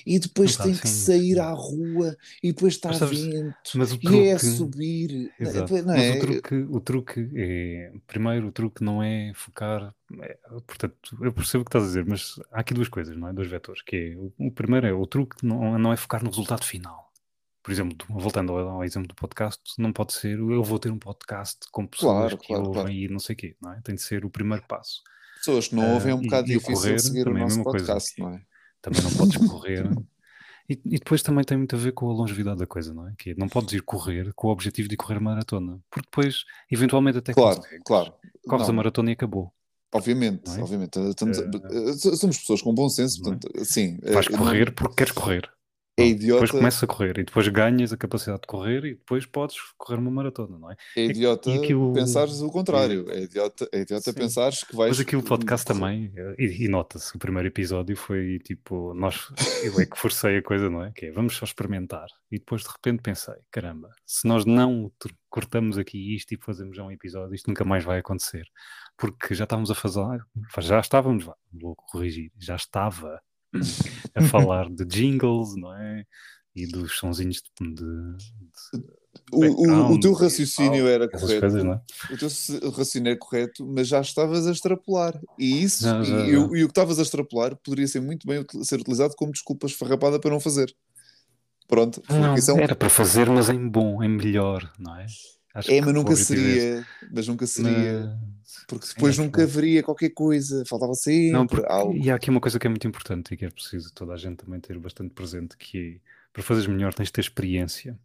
e 0.05 0.19
depois 0.19 0.55
tenho 0.55 0.77
que 0.77 0.87
sim, 0.87 1.05
sair 1.05 1.33
sim. 1.33 1.39
à 1.39 1.51
rua 1.51 2.15
e 2.41 2.53
depois 2.53 2.75
está 2.75 2.89
Mas 2.89 2.97
sabes, 2.97 3.19
vento 3.19 3.55
mas 3.75 3.91
o 3.91 3.99
e 4.01 4.27
é 4.27 4.37
truque, 4.37 4.45
subir. 4.55 5.33
exato, 5.39 5.73
Não 5.83 5.85
mas 5.85 5.97
o 5.97 6.13
é? 6.13 6.19
truque, 6.19 6.55
o 6.55 6.79
truque 6.79 7.29
é, 7.35 7.91
primeiro, 8.07 8.47
o 8.47 8.51
truque 8.51 8.83
não 8.83 9.03
é 9.03 9.33
focar, 9.35 9.93
é, 10.21 10.37
portanto, 10.65 11.17
eu 11.21 11.33
percebo 11.33 11.63
o 11.63 11.65
que 11.65 11.69
estás 11.69 11.83
a 11.83 11.87
dizer, 11.87 12.05
mas 12.05 12.39
há 12.51 12.61
aqui 12.61 12.73
duas 12.73 12.87
coisas, 12.87 13.17
não 13.17 13.27
é? 13.27 13.33
Dois 13.33 13.49
vetores, 13.49 13.81
que 13.81 13.95
é, 13.95 14.15
o, 14.15 14.31
o 14.47 14.51
primeiro 14.51 14.87
é, 14.87 14.93
o 14.93 15.05
truque 15.05 15.35
não, 15.45 15.77
não 15.77 15.91
é 15.91 15.97
focar 15.97 16.23
no 16.23 16.29
resultado 16.29 16.63
final. 16.63 17.06
Por 17.67 17.73
exemplo, 17.73 17.97
voltando 18.09 18.53
ao, 18.53 18.69
ao 18.69 18.83
exemplo 18.85 19.09
do 19.09 19.13
podcast, 19.15 19.59
não 19.77 19.91
pode 19.91 20.13
ser 20.13 20.39
eu 20.39 20.63
vou 20.63 20.79
ter 20.79 20.89
um 20.89 20.97
podcast 20.97 21.57
com 21.69 21.85
pessoas 21.85 22.13
Claro, 22.17 22.37
que 22.37 22.47
claro, 22.47 22.63
ouvem 22.67 22.73
claro. 22.83 22.91
e 22.93 23.07
não 23.09 23.19
sei 23.19 23.33
o 23.33 23.37
quê, 23.37 23.57
não 23.61 23.73
é? 23.73 23.81
Tem 23.81 23.93
de 23.95 24.01
ser 24.01 24.23
o 24.23 24.29
primeiro 24.29 24.63
passo. 24.69 25.01
Pessoas 25.35 25.67
que 25.67 25.75
não 25.75 25.93
ouvem 25.95 26.11
é 26.11 26.13
Ah, 26.13 26.15
um 26.15 26.21
bocado 26.21 26.47
difícil 26.47 26.73
correr 26.75 26.99
seguir 27.01 27.27
o 27.27 27.37
é 27.37 27.41
a 27.41 27.43
nosso 27.43 27.61
coisa, 27.63 27.79
podcast, 27.85 28.15
que 28.15 28.21
não 28.21 28.29
é? 28.29 28.41
também 28.81 29.01
não 29.01 29.11
podes 29.11 29.35
correr. 29.49 29.85
E, 30.69 30.73
e 30.85 30.97
depois 30.97 31.21
também 31.21 31.43
tem 31.43 31.57
muito 31.57 31.75
a 31.75 31.79
ver 31.79 31.91
com 31.91 32.09
a 32.09 32.13
longevidade 32.13 32.59
da 32.59 32.65
coisa, 32.65 32.93
não 32.93 33.05
é? 33.09 33.13
Que 33.17 33.31
é, 33.31 33.35
não 33.37 33.49
podes 33.49 33.73
ir 33.73 33.81
correr 33.81 34.31
com 34.33 34.47
o 34.47 34.51
objetivo 34.51 34.87
de 34.87 34.95
correr 34.95 35.19
maratona, 35.19 35.77
porque 35.91 36.07
depois, 36.09 36.45
eventualmente, 36.71 37.17
até 37.17 37.33
Claro, 37.33 37.57
consegues. 37.57 37.81
claro. 37.85 38.13
Corres 38.47 38.63
a 38.63 38.67
Não, 38.67 38.75
maratona 38.75 39.09
e 39.09 39.13
acabou, 39.13 39.53
obviamente, 39.93 40.49
é? 40.49 40.61
obviamente. 40.61 40.97
Estamos, 40.99 41.37
a- 41.37 41.43
Ah, 41.43 41.49
eh, 41.71 42.15
somos 42.15 42.37
pessoas 42.37 42.61
com 42.61 42.73
bom 42.73 42.87
senso, 42.87 43.19
é? 43.19 43.23
portanto, 43.23 43.49
sim, 43.65 43.99
eh, 44.03 44.13
Vais 44.13 44.29
não, 44.29 44.37
correr 44.39 44.73
porque 44.73 44.95
queres 44.95 45.11
correr. 45.11 45.49
É 45.99 46.03
Pronto. 46.03 46.19
Depois 46.19 46.21
idiota, 46.21 46.47
começas 46.51 46.83
a 46.83 46.87
correr 46.87 47.17
e 47.17 47.23
depois 47.23 47.47
ganhas 47.47 47.91
a 47.91 47.97
capacidade 47.97 48.41
de 48.41 48.47
correr 48.47 48.85
e 48.85 48.93
depois 48.93 49.25
podes 49.25 49.57
correr 49.77 49.97
uma 49.97 50.11
maratona, 50.11 50.59
não 50.59 50.71
é? 50.71 50.75
é 50.95 51.05
idiota 51.05 51.49
e 51.49 51.57
aquilo. 51.57 51.91
pensares 51.91 52.39
o 52.39 52.51
contrário. 52.51 53.09
É 53.09 53.23
idiota, 53.23 53.67
é 53.71 53.81
idiota 53.81 54.11
sim. 54.11 54.13
pensares 54.13 54.63
que 54.63 54.75
Mas 54.75 54.89
vais 54.89 54.99
aquilo 54.99 55.23
podcast 55.23 55.65
também, 55.65 56.13
eh, 56.15 56.35
e, 56.37 56.65
e 56.65 56.67
nota-se, 56.67 57.15
o 57.15 57.19
primeiro 57.19 57.47
episódio 57.47 57.97
foi 57.97 58.37
tipo, 58.43 58.93
nós, 58.93 59.27
eu 59.63 59.79
é 59.79 59.85
que 59.87 59.97
forcei 59.97 60.37
a 60.37 60.43
coisa, 60.43 60.69
não 60.69 60.83
é? 60.83 60.91
Que 60.91 61.07
é, 61.07 61.11
vamos 61.11 61.35
só 61.35 61.45
experimentar. 61.45 62.07
E 62.31 62.37
depois 62.37 62.61
de 62.61 62.69
repente 62.69 63.01
pensei, 63.01 63.35
caramba, 63.49 63.89
se 64.05 64.27
nós 64.27 64.45
não 64.45 64.91
cortamos 65.29 65.79
aqui 65.79 66.15
isto 66.15 66.31
e 66.31 66.37
fazemos 66.39 66.77
já 66.77 66.83
um 66.83 66.91
episódio, 66.91 67.33
isto 67.33 67.47
nunca 67.47 67.65
mais 67.65 67.83
vai 67.83 67.99
acontecer. 67.99 68.45
Porque 68.95 69.33
já 69.33 69.45
estávamos 69.45 69.71
a 69.71 69.75
fazer, 69.75 70.21
já 70.59 70.79
estávamos, 70.79 71.27
vou 71.51 71.75
corrigir, 71.75 72.31
já 72.37 72.55
estava 72.55 73.19
a 74.15 74.21
falar 74.23 74.69
de 74.69 74.85
jingles, 74.85 75.55
não 75.55 75.73
é? 75.73 76.03
E 76.55 76.65
dos 76.67 76.97
sonzinhos 76.97 77.41
de, 77.61 77.67
de- 77.73 78.17
de 78.17 78.87
O, 79.31 79.93
o, 79.93 79.99
teu 79.99 80.13
raciocínio 80.13 80.83
tal, 80.85 80.87
era 80.87 81.09
essas 81.11 81.39
coisas, 81.39 81.63
não 81.63 81.71
correto, 81.77 81.93
é? 82.09 82.13
o 82.13 82.17
teu 82.17 82.69
raciocínio 82.71 83.09
era 83.11 83.19
correto, 83.19 83.65
mas 83.67 83.87
já 83.87 84.01
estavas 84.01 84.47
a 84.47 84.51
extrapolar. 84.51 85.19
E 85.37 85.61
isso, 85.63 85.83
Já, 85.83 86.01
já, 86.01 86.25
e, 86.25 86.31
já. 86.31 86.39
o- 86.39 86.55
e 86.55 86.63
o 86.63 86.67
que 86.67 86.71
estavas 86.71 86.97
a 86.97 87.01
extrapolar 87.03 87.55
poderia 87.57 87.87
ser 87.87 87.99
muito 88.01 88.25
bem 88.25 88.39
util- 88.39 88.63
ser 88.63 88.79
utilizado 88.79 89.13
como 89.15 89.31
desculpa 89.31 89.67
esfarrapada 89.67 90.19
para 90.19 90.31
não 90.31 90.39
fazer. 90.39 90.73
Pronto, 91.67 92.01
Não, 92.09 92.33
isso 92.35 92.49
é 92.49 92.53
um. 92.53 92.59
era 92.59 92.75
para 92.75 92.89
fazer, 92.89 93.29
mas 93.29 93.49
em 93.49 93.67
bom, 93.67 94.01
em 94.01 94.07
melhor, 94.09 94.71
não 94.79 94.95
é? 94.95 95.05
Acho 95.57 95.69
É, 95.69 95.81
mas 95.81 95.93
nunca 95.93 96.13
é 96.13 96.15
seria, 96.15 96.85
mas 97.11 97.27
nunca 97.27 97.45
seria, 97.47 98.09
Mas, 98.43 98.65
porque 98.67 98.87
é 98.95 98.99
depois 98.99 99.17
nunca 99.17 99.43
verdade. 99.43 99.43
haveria 99.43 99.83
qualquer 99.83 100.09
coisa, 100.11 100.63
faltava 100.65 100.93
Não, 101.29 101.45
sempre 101.45 101.47
porque, 101.47 101.67
algo. 101.67 101.97
e 101.97 102.09
há 102.09 102.15
aqui 102.15 102.29
uma 102.29 102.39
coisa 102.39 102.57
que 102.59 102.67
é 102.67 102.69
muito 102.69 102.87
importante 102.87 103.33
e 103.33 103.37
que 103.37 103.45
é 103.45 103.49
preciso 103.49 103.93
toda 103.93 104.13
a 104.13 104.17
gente 104.17 104.37
também 104.37 104.59
ter 104.61 104.77
bastante 104.79 105.13
presente, 105.13 105.57
que 105.57 106.01
é, 106.03 106.09
para 106.31 106.43
fazeres 106.43 106.67
melhor 106.69 106.93
tens 106.93 107.07
de 107.07 107.13
ter 107.13 107.21
experiência, 107.21 107.99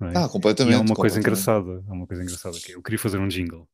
não 0.00 0.08
é? 0.08 0.14
Ah, 0.14 0.28
E 0.62 0.72
há 0.72 0.80
completamente, 0.80 0.80
uma 0.80 0.96
coisa 0.96 1.18
completamente. 1.18 1.20
engraçada, 1.20 1.84
há 1.88 1.92
uma 1.92 2.06
coisa 2.06 2.22
engraçada 2.24 2.60
que 2.60 2.72
é, 2.72 2.76
eu 2.76 2.82
queria 2.82 2.98
fazer 2.98 3.18
um 3.18 3.28
jingle, 3.28 3.68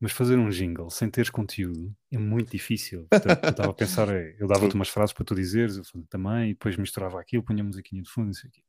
mas 0.00 0.12
fazer 0.12 0.38
um 0.38 0.50
jingle 0.50 0.90
sem 0.90 1.10
teres 1.10 1.30
conteúdo 1.30 1.94
é 2.12 2.18
muito 2.18 2.50
difícil. 2.52 3.08
Portanto, 3.10 3.46
eu 3.48 3.52
estava 3.52 3.70
a 3.70 3.74
pensar, 3.74 4.08
é, 4.10 4.36
eu 4.40 4.48
dava-te 4.48 4.74
umas 4.76 4.88
frases 4.88 5.14
para 5.14 5.24
tu 5.24 5.34
dizeres, 5.34 5.76
eu 5.78 5.84
fazia 5.84 6.06
também, 6.10 6.50
e 6.50 6.54
depois 6.54 6.76
misturava 6.76 7.20
aquilo, 7.20 7.42
punha 7.44 7.62
a 7.62 7.66
musiquinha 7.66 8.02
de 8.02 8.10
fundo, 8.10 8.26
não 8.28 8.34
sei 8.34 8.50
o 8.50 8.52
quê. 8.52 8.62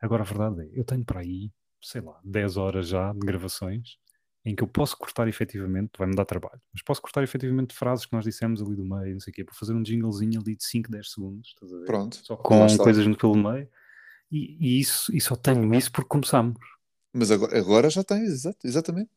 Agora 0.00 0.22
a 0.22 0.26
verdade 0.26 0.62
é, 0.64 0.80
eu 0.80 0.84
tenho 0.84 1.04
para 1.04 1.20
aí, 1.20 1.52
sei 1.80 2.00
lá, 2.00 2.18
10 2.24 2.56
horas 2.56 2.88
já 2.88 3.12
de 3.12 3.20
gravações 3.20 3.98
em 4.44 4.54
que 4.54 4.62
eu 4.62 4.68
posso 4.68 4.96
cortar 4.96 5.28
efetivamente, 5.28 5.90
vai-me 5.98 6.14
dar 6.14 6.24
trabalho, 6.24 6.60
mas 6.72 6.82
posso 6.82 7.02
cortar 7.02 7.22
efetivamente 7.22 7.74
frases 7.74 8.06
que 8.06 8.12
nós 8.14 8.24
dissemos 8.24 8.62
ali 8.62 8.74
do 8.74 8.84
meio, 8.84 9.12
não 9.12 9.20
sei 9.20 9.30
o 9.30 9.34
quê, 9.34 9.44
para 9.44 9.54
fazer 9.54 9.74
um 9.74 9.84
jinglezinho 9.84 10.40
ali 10.40 10.56
de 10.56 10.64
5, 10.64 10.90
10 10.90 11.12
segundos, 11.12 11.48
estás 11.48 11.72
a 11.72 11.78
ver? 11.78 11.84
Pronto, 11.84 12.16
Só 12.24 12.36
com 12.36 12.76
coisas 12.78 13.06
no 13.06 13.16
pelo 13.16 13.36
meio, 13.36 13.68
e, 14.30 14.56
e 14.58 14.80
isso, 14.80 15.14
e 15.14 15.20
só 15.20 15.36
tenho 15.36 15.74
isso 15.74 15.92
porque 15.92 16.08
começamos. 16.08 16.58
Mas 17.12 17.30
agora, 17.30 17.58
agora 17.58 17.90
já 17.90 18.02
tens, 18.02 18.44
exatamente. 18.64 19.10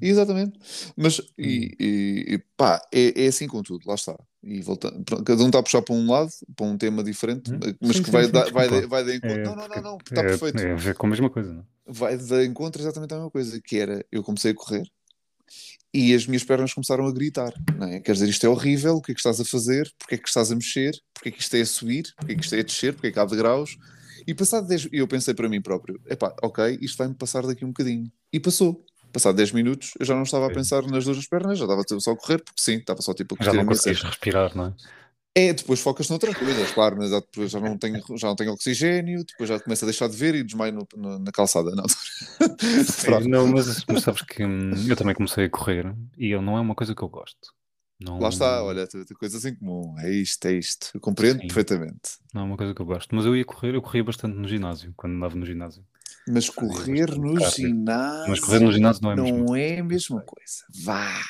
Exatamente. 0.00 0.58
Mas, 0.96 1.18
Hum. 1.20 1.24
e, 1.38 1.76
e- 1.78 2.34
e 2.34 2.38
pá, 2.56 2.80
é, 2.92 3.24
é 3.24 3.26
assim 3.28 3.46
com 3.46 3.62
tudo, 3.62 3.86
lá 3.86 3.94
está. 3.94 4.16
E 4.42 4.60
voltando, 4.60 5.04
cada 5.24 5.42
um 5.42 5.46
está 5.46 5.58
a 5.60 5.62
puxar 5.62 5.82
para 5.82 5.94
um 5.94 6.10
lado, 6.10 6.30
para 6.56 6.66
um 6.66 6.76
tema 6.76 7.04
diferente, 7.04 7.52
Hum? 7.52 7.58
mas 7.80 7.96
Sim, 7.98 8.02
que 8.02 8.10
vai, 8.10 8.24
sim, 8.26 8.32
dar, 8.32 8.50
vai, 8.50 8.68
de- 8.68 8.86
vai 8.86 9.04
de 9.04 9.16
encontro. 9.16 9.38
É, 9.40 9.44
Não, 9.44 9.54
não, 9.56 9.68
porque 9.68 9.80
não, 9.80 9.82
não, 9.92 9.96
está 9.98 10.20
é, 10.20 10.24
perfeito. 10.24 10.58
é 10.58 10.74
ver 10.74 10.94
com 10.96 11.06
a 11.06 11.10
mesma 11.10 11.30
coisa, 11.30 11.52
não 11.52 11.60
é? 11.60 11.64
Vai 11.86 12.16
de 12.16 12.44
encontro 12.46 12.80
exatamente 12.82 13.12
a 13.12 13.16
mesma 13.16 13.30
coisa, 13.30 13.60
que 13.62 13.76
era, 13.76 14.04
eu 14.10 14.22
comecei 14.22 14.50
a 14.52 14.54
correr 14.54 14.88
e 15.94 16.14
as 16.14 16.26
minhas 16.26 16.42
pernas 16.42 16.72
começaram 16.72 17.06
a 17.06 17.12
gritar, 17.12 17.52
não 17.76 17.86
é? 17.86 18.00
Quer 18.00 18.12
dizer, 18.12 18.28
isto 18.28 18.46
é 18.46 18.48
horrível, 18.48 18.94
o 18.96 19.02
que 19.02 19.12
é 19.12 19.14
que 19.14 19.20
estás 19.20 19.38
a 19.40 19.44
fazer? 19.44 19.92
Porque 19.98 20.14
é 20.14 20.18
que 20.18 20.26
estás 20.28 20.50
a 20.50 20.54
mexer? 20.54 20.92
Porque 21.12 21.28
é 21.28 21.32
que 21.32 21.40
isto 21.42 21.54
é 21.54 21.60
a 21.60 21.66
subir? 21.66 22.04
Porque 22.16 22.32
é 22.32 22.34
que 22.36 22.42
isto 22.42 22.54
é 22.54 22.60
a 22.60 22.62
descer? 22.62 22.94
Porque 22.94 23.08
é 23.08 23.12
que 23.12 23.18
há 23.18 23.24
degraus? 23.24 23.76
E 24.26 24.32
passado 24.34 24.66
10, 24.66 24.88
eu 24.92 25.06
pensei 25.06 25.34
para 25.34 25.48
mim 25.48 25.60
próprio, 25.60 26.00
epá, 26.08 26.34
ok, 26.42 26.78
isto 26.80 26.96
vai-me 26.96 27.14
passar 27.14 27.46
daqui 27.46 27.64
um 27.64 27.68
bocadinho. 27.68 28.10
E 28.32 28.40
passou. 28.40 28.84
Passado 29.12 29.36
10 29.36 29.52
minutos, 29.52 29.92
eu 29.98 30.06
já 30.06 30.14
não 30.14 30.22
estava 30.22 30.46
a 30.46 30.50
pensar 30.50 30.82
nas 30.86 31.04
duas 31.04 31.26
pernas, 31.26 31.58
já 31.58 31.64
estava 31.64 31.82
só 32.00 32.12
a 32.12 32.16
correr, 32.16 32.38
porque 32.38 32.60
sim, 32.60 32.76
estava 32.76 33.02
só 33.02 33.12
tipo 33.14 33.34
a 33.34 33.44
Já 33.44 33.52
curtir 33.52 33.60
a 33.60 33.64
não 33.64 33.74
cena. 33.74 33.98
respirar, 34.08 34.56
não 34.56 34.66
é? 34.66 34.74
É, 35.34 35.52
depois 35.54 35.80
focas 35.80 36.08
noutras 36.10 36.34
coisas, 36.34 36.72
claro, 36.72 36.96
mas 36.98 37.10
já- 37.10 37.20
depois 37.20 37.50
já 37.50 37.58
não 37.58 37.78
tenho, 37.78 38.02
já 38.18 38.28
não 38.28 38.36
tenho 38.36 38.52
oxigênio, 38.52 39.24
depois 39.24 39.48
já 39.48 39.58
começo 39.58 39.84
a 39.84 39.88
deixar 39.88 40.08
de 40.08 40.16
ver 40.16 40.34
e 40.34 40.42
desmaio 40.44 40.72
no- 40.74 40.86
no- 40.94 41.18
na 41.18 41.32
calçada. 41.32 41.70
Não, 41.74 41.84
Sim, 42.60 43.28
não, 43.30 43.46
mas, 43.48 43.84
mas 43.86 44.00
sabes 44.02 44.22
que 44.22 44.44
hum, 44.44 44.72
eu 44.88 44.96
também 44.96 45.14
comecei 45.14 45.46
a 45.46 45.50
correr 45.50 45.94
e 46.18 46.30
eu, 46.30 46.42
não 46.42 46.58
é 46.58 46.60
uma 46.60 46.74
coisa 46.74 46.94
que 46.94 47.02
eu 47.02 47.08
gosto. 47.08 47.54
Não, 47.98 48.18
Lá 48.20 48.28
está, 48.28 48.62
olha, 48.62 48.86
coisas 49.18 49.44
em 49.44 49.54
comum. 49.54 49.98
É 50.00 50.10
isto, 50.10 50.44
é 50.46 50.52
isto. 50.52 50.90
Eu 50.92 51.00
compreendo 51.00 51.40
Sim. 51.40 51.46
perfeitamente. 51.46 52.18
Não 52.34 52.42
é 52.42 52.44
uma 52.44 52.56
coisa 52.56 52.74
que 52.74 52.82
eu 52.82 52.86
gosto. 52.86 53.14
Mas 53.14 53.24
eu 53.24 53.36
ia 53.36 53.44
correr, 53.44 53.74
eu 53.74 53.82
corria 53.82 54.04
bastante 54.04 54.36
no 54.36 54.48
ginásio, 54.48 54.92
quando 54.96 55.14
andava 55.14 55.34
no 55.36 55.46
ginásio. 55.46 55.84
Mas 56.28 56.48
correr 56.48 57.10
no 57.16 57.34
cardio. 57.34 57.68
ginásio. 57.68 58.28
Mas 58.28 58.40
correr 58.40 58.60
no 58.60 58.72
ginásio 58.72 59.02
não 59.02 59.10
é 59.10 59.14
a 59.14 59.16
mesma 59.22 59.38
não 59.38 59.56
é 59.56 59.78
a 59.78 59.84
mesma 59.84 60.20
coisa. 60.22 60.64
Vá! 60.84 61.20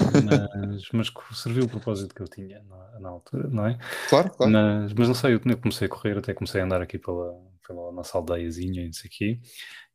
Mas, 0.00 0.88
mas 0.92 1.12
serviu 1.38 1.64
o 1.64 1.68
propósito 1.68 2.14
que 2.14 2.22
eu 2.22 2.28
tinha 2.28 2.62
na, 2.62 3.00
na 3.00 3.08
altura, 3.10 3.48
não 3.48 3.66
é? 3.66 3.78
Claro, 4.08 4.30
claro. 4.30 4.52
Mas, 4.52 4.92
mas 4.94 5.08
não 5.08 5.14
sei, 5.14 5.34
eu, 5.34 5.40
eu 5.44 5.58
comecei 5.58 5.86
a 5.86 5.90
correr, 5.90 6.16
até 6.16 6.32
comecei 6.32 6.60
a 6.60 6.64
andar 6.64 6.80
aqui 6.80 6.98
pela, 6.98 7.34
pela 7.66 7.92
nossa 7.92 8.16
aldeiazinha 8.16 8.82
e 8.82 8.86
não 8.86 8.92
sei 8.92 9.08
o 9.08 9.12
quê. 9.12 9.40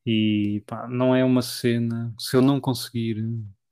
E 0.05 0.63
pá, 0.67 0.87
não 0.87 1.15
é 1.15 1.25
uma 1.25 1.41
cena. 1.41 2.13
Se 2.19 2.37
eu 2.37 2.41
não 2.41 2.61
conseguir 2.61 3.25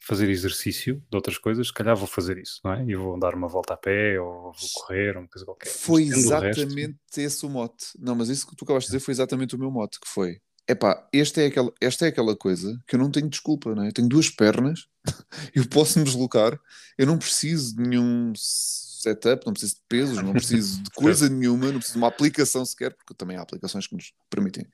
fazer 0.05 0.29
exercício 0.29 1.01
de 1.09 1.15
outras 1.15 1.37
coisas, 1.37 1.67
se 1.67 1.73
calhar 1.73 1.95
vou 1.95 2.07
fazer 2.07 2.37
isso, 2.37 2.59
não 2.63 2.73
é? 2.73 2.83
E 2.85 2.93
vou 2.93 3.17
dar 3.17 3.33
uma 3.33 3.47
volta 3.47 3.73
a 3.73 3.77
pé 3.77 4.19
ou 4.19 4.51
vou 4.51 4.69
correr, 4.75 5.15
uma 5.17 5.27
coisa 5.29 5.45
qualquer. 5.45 5.69
Foi 5.69 6.03
tendo 6.09 6.27
o 6.27 6.39
resto- 6.39 6.61
exatamente 6.61 6.97
esse 7.17 7.45
o 7.45 7.49
mote. 7.49 7.85
Não, 7.97 8.13
mas 8.13 8.27
isso 8.27 8.45
que 8.45 8.53
tu 8.55 8.65
acabaste 8.65 8.89
de 8.89 8.97
dizer 8.97 9.05
foi 9.05 9.13
exatamente 9.13 9.55
o 9.55 9.59
meu 9.59 9.71
mote, 9.71 9.99
que 10.01 10.07
foi. 10.09 10.39
Epá, 10.67 11.07
esta 11.13 11.41
é, 11.41 11.47
aquela, 11.47 11.73
esta 11.81 12.05
é 12.05 12.09
aquela 12.09 12.35
coisa 12.35 12.77
que 12.87 12.95
eu 12.95 12.99
não 12.99 13.09
tenho 13.11 13.29
desculpa, 13.29 13.73
não 13.73 13.83
é? 13.83 13.87
Eu 13.89 13.93
tenho 13.93 14.07
duas 14.09 14.29
pernas, 14.29 14.87
eu 15.55 15.67
posso 15.67 15.99
me 15.99 16.05
deslocar, 16.05 16.59
eu 16.97 17.07
não 17.07 17.17
preciso 17.17 17.75
de 17.75 17.81
nenhum 17.83 18.33
setup, 18.35 19.45
não 19.45 19.53
preciso 19.53 19.75
de 19.75 19.81
pesos, 19.89 20.21
não 20.21 20.31
preciso 20.33 20.81
de 20.81 20.89
coisa 20.95 21.29
nenhuma, 21.29 21.65
não 21.65 21.79
preciso 21.79 21.93
de 21.93 21.97
uma 21.97 22.07
aplicação 22.07 22.65
sequer, 22.65 22.93
porque 22.95 23.13
também 23.13 23.35
há 23.37 23.41
aplicações 23.41 23.87
que 23.87 23.95
nos 23.95 24.13
permitem 24.29 24.65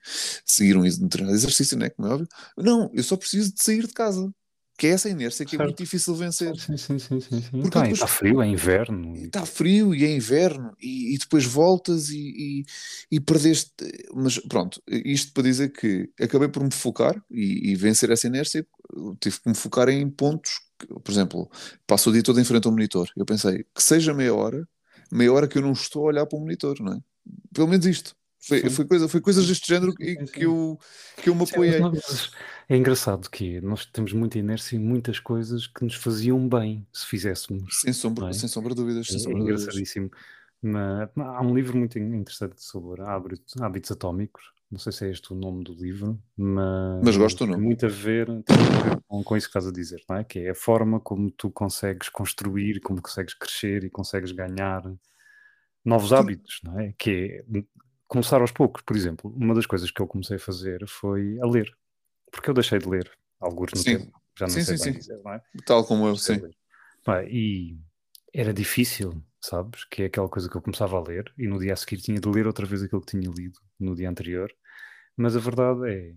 seguir 0.45 0.77
um 0.77 0.81
um 0.81 0.83
determinado 0.83 1.35
exercício, 1.35 1.77
não 1.77 1.85
é? 1.85 1.89
Como 1.89 2.07
é 2.07 2.11
óbvio. 2.11 2.27
Não, 2.57 2.91
eu 2.93 3.03
só 3.03 3.17
preciso 3.17 3.53
de 3.53 3.61
sair 3.63 3.85
de 3.87 3.93
casa, 3.93 4.31
que 4.79 4.87
é 4.87 4.91
essa 4.91 5.09
inércia 5.09 5.45
que 5.45 5.55
é 5.55 5.57
Certo. 5.57 5.67
muito 5.67 5.77
difícil 5.83 6.15
vencer. 6.15 6.55
Sim, 6.57 6.77
sim, 6.77 6.97
sim, 6.97 7.19
sim, 7.19 7.41
sim. 7.41 7.41
Porque 7.51 7.67
Então, 7.67 7.81
depois- 7.81 7.91
está 7.91 8.07
frio, 8.07 8.41
é 8.41 8.47
inverno. 8.47 9.15
Está 9.17 9.45
frio 9.45 9.93
e 9.93 10.05
é 10.05 10.15
inverno 10.15 10.73
e, 10.81 11.13
e 11.13 11.17
depois 11.17 11.43
voltas 11.45 12.09
e, 12.09 12.17
e, 12.61 12.65
e 13.11 13.19
perdeste. 13.19 13.71
Mas 14.15 14.39
pronto, 14.39 14.81
isto 14.87 15.33
para 15.33 15.43
dizer 15.43 15.69
que 15.73 16.09
acabei 16.19 16.47
por 16.47 16.63
me 16.63 16.71
focar 16.71 17.21
e, 17.29 17.71
e 17.71 17.75
vencer 17.75 18.09
essa 18.09 18.25
inércia. 18.27 18.65
Tive 19.19 19.39
que 19.41 19.49
me 19.49 19.55
focar 19.55 19.89
em 19.89 20.09
pontos, 20.09 20.51
que, 20.79 20.87
por 20.87 21.11
exemplo, 21.11 21.51
passo 21.85 22.09
o 22.09 22.13
dia 22.13 22.23
todo 22.23 22.39
em 22.39 22.43
frente 22.45 22.65
ao 22.65 22.71
monitor. 22.71 23.09
Eu 23.17 23.25
pensei 23.25 23.65
que 23.75 23.83
seja 23.83 24.13
meia 24.13 24.33
hora, 24.33 24.67
meia 25.11 25.31
hora 25.33 25.47
que 25.47 25.57
eu 25.57 25.61
não 25.61 25.73
estou 25.73 26.03
a 26.03 26.07
olhar 26.07 26.25
para 26.25 26.37
o 26.37 26.41
monitor, 26.41 26.79
não 26.79 26.93
é? 26.93 26.99
Pelo 27.53 27.67
menos 27.67 27.85
isto. 27.85 28.15
Foi, 28.41 28.61
Sim. 28.61 28.69
foi, 28.69 28.85
coisa, 28.85 29.07
foi 29.09 29.21
coisas 29.21 29.47
deste 29.47 29.67
género 29.67 29.93
que, 29.93 30.15
que, 30.27 30.45
eu, 30.45 30.79
que 31.21 31.29
eu 31.29 31.35
me 31.35 31.43
apoiei. 31.43 31.81
é 32.69 32.77
engraçado 32.77 33.29
que 33.29 33.59
nós 33.61 33.85
temos 33.85 34.13
muita 34.13 34.39
inércia 34.39 34.77
em 34.77 34.79
muitas 34.79 35.19
coisas 35.19 35.67
que 35.67 35.83
nos 35.83 35.95
faziam 35.95 36.47
bem 36.47 36.87
se 36.93 37.05
fizéssemos. 37.05 37.81
Sem 37.81 37.91
sombra, 37.91 38.23
Não 38.23 38.29
é? 38.29 38.33
sem 38.33 38.47
sombra 38.47 38.69
de 38.73 38.81
dúvidas. 38.81 39.07
Sem 39.07 39.17
É, 39.17 39.19
sombra 39.19 39.31
é 39.31 39.33
de 39.35 39.39
dúvidas. 39.41 39.61
engraçadíssimo. 39.63 40.09
Mas, 40.61 41.09
há 41.17 41.41
um 41.41 41.53
livro 41.55 41.77
muito 41.77 41.97
interessante 41.99 42.61
sobre 42.63 43.01
hábitos, 43.01 43.53
hábitos 43.61 43.91
atómicos 43.91 44.43
não 44.71 44.77
sei 44.77 44.91
se 44.91 45.05
é 45.05 45.09
este 45.09 45.33
o 45.33 45.35
nome 45.35 45.63
do 45.63 45.73
livro, 45.73 46.21
mas, 46.37 47.01
Mas 47.03 47.17
gosto 47.17 47.39
do 47.39 47.45
tem 47.45 47.53
nome. 47.55 47.65
muito 47.65 47.85
a 47.87 47.89
ver, 47.89 48.27
tem 48.27 48.55
muito 48.55 48.71
a 48.77 48.83
ver 48.83 49.01
com, 49.07 49.23
com 49.23 49.35
isso 49.35 49.47
que 49.47 49.49
estás 49.57 49.65
a 49.65 49.71
dizer, 49.71 50.03
não 50.07 50.17
é? 50.17 50.23
Que 50.23 50.39
é 50.41 50.49
a 50.51 50.55
forma 50.55 50.99
como 50.99 51.31
tu 51.31 51.49
consegues 51.49 52.07
construir, 52.07 52.79
como 52.79 53.01
consegues 53.01 53.33
crescer 53.33 53.83
e 53.83 53.89
consegues 53.89 54.31
ganhar 54.31 54.83
novos 55.83 56.13
hábitos, 56.13 56.59
não 56.63 56.79
é? 56.79 56.93
Que 56.99 57.43
é 57.49 57.61
começar 58.09 58.41
aos 58.41 58.51
poucos. 58.51 58.81
Por 58.81 58.97
exemplo, 58.97 59.33
uma 59.37 59.55
das 59.55 59.65
coisas 59.65 59.89
que 59.89 60.01
eu 60.01 60.07
comecei 60.07 60.35
a 60.35 60.39
fazer 60.39 60.85
foi 60.87 61.39
a 61.41 61.45
ler, 61.45 61.71
porque 62.29 62.49
eu 62.49 62.53
deixei 62.53 62.79
de 62.79 62.89
ler 62.89 63.09
alguns 63.39 63.71
no 63.71 63.79
Sim. 63.79 63.99
tempo, 63.99 64.21
já 64.37 64.45
não 64.47 64.53
Sim, 64.53 64.61
sei 64.63 64.77
sim, 64.77 64.83
bem 64.83 64.93
sim. 64.93 64.99
dizer, 64.99 65.21
não 65.23 65.31
é? 65.31 65.41
Tal 65.65 65.85
como 65.85 66.07
eu, 66.07 66.15
sim. 66.17 66.41
e 67.29 67.77
era 68.33 68.53
difícil, 68.53 69.23
sabes? 69.39 69.85
Que 69.85 70.03
é 70.03 70.05
aquela 70.07 70.27
coisa 70.27 70.49
que 70.49 70.57
eu 70.57 70.61
começava 70.61 70.97
a 70.97 71.01
ler 71.01 71.31
e 71.37 71.47
no 71.47 71.59
dia 71.59 71.73
a 71.73 71.75
seguir 71.77 71.97
tinha 71.97 72.19
de 72.19 72.27
ler 72.27 72.45
outra 72.45 72.65
vez 72.65 72.83
aquilo 72.83 73.01
que 73.01 73.17
tinha 73.17 73.31
lido 73.31 73.59
no 73.79 73.95
dia 73.95 74.09
anterior. 74.09 74.51
Mas 75.15 75.35
a 75.35 75.39
verdade 75.39 75.89
é, 75.89 76.13